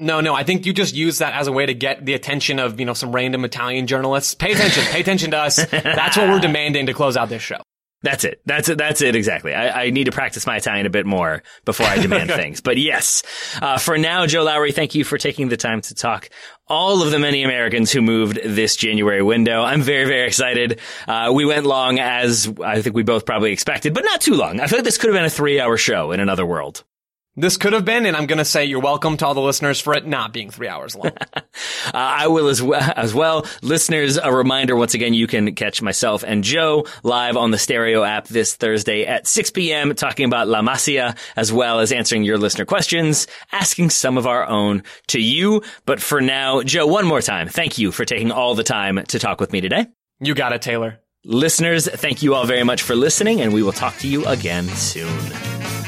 [0.00, 2.58] no, no, I think you just use that as a way to get the attention
[2.58, 4.34] of, you know, some random Italian journalists.
[4.34, 5.56] Pay attention, pay attention to us.
[5.66, 7.60] That's what we're demanding to close out this show.
[8.02, 8.40] That's it.
[8.46, 8.78] That's it.
[8.78, 9.14] That's it.
[9.14, 9.52] Exactly.
[9.52, 12.62] I, I need to practice my Italian a bit more before I demand things.
[12.62, 13.22] But yes,
[13.60, 16.30] uh, for now, Joe Lowery, thank you for taking the time to talk
[16.66, 19.62] all of the many Americans who moved this January window.
[19.62, 20.80] I'm very, very excited.
[21.06, 24.60] Uh, we went long as I think we both probably expected, but not too long.
[24.60, 26.84] I feel like this could have been a three hour show in another world.
[27.40, 29.80] This could have been, and I'm going to say you're welcome to all the listeners
[29.80, 31.12] for it not being three hours long.
[31.36, 31.42] uh,
[31.94, 33.46] I will as well, as well.
[33.62, 38.02] Listeners, a reminder once again, you can catch myself and Joe live on the Stereo
[38.04, 39.94] app this Thursday at 6 p.m.
[39.94, 44.46] talking about La Masia, as well as answering your listener questions, asking some of our
[44.46, 45.62] own to you.
[45.86, 49.18] But for now, Joe, one more time, thank you for taking all the time to
[49.18, 49.86] talk with me today.
[50.20, 51.00] You got it, Taylor.
[51.24, 54.68] Listeners, thank you all very much for listening, and we will talk to you again
[54.68, 55.79] soon.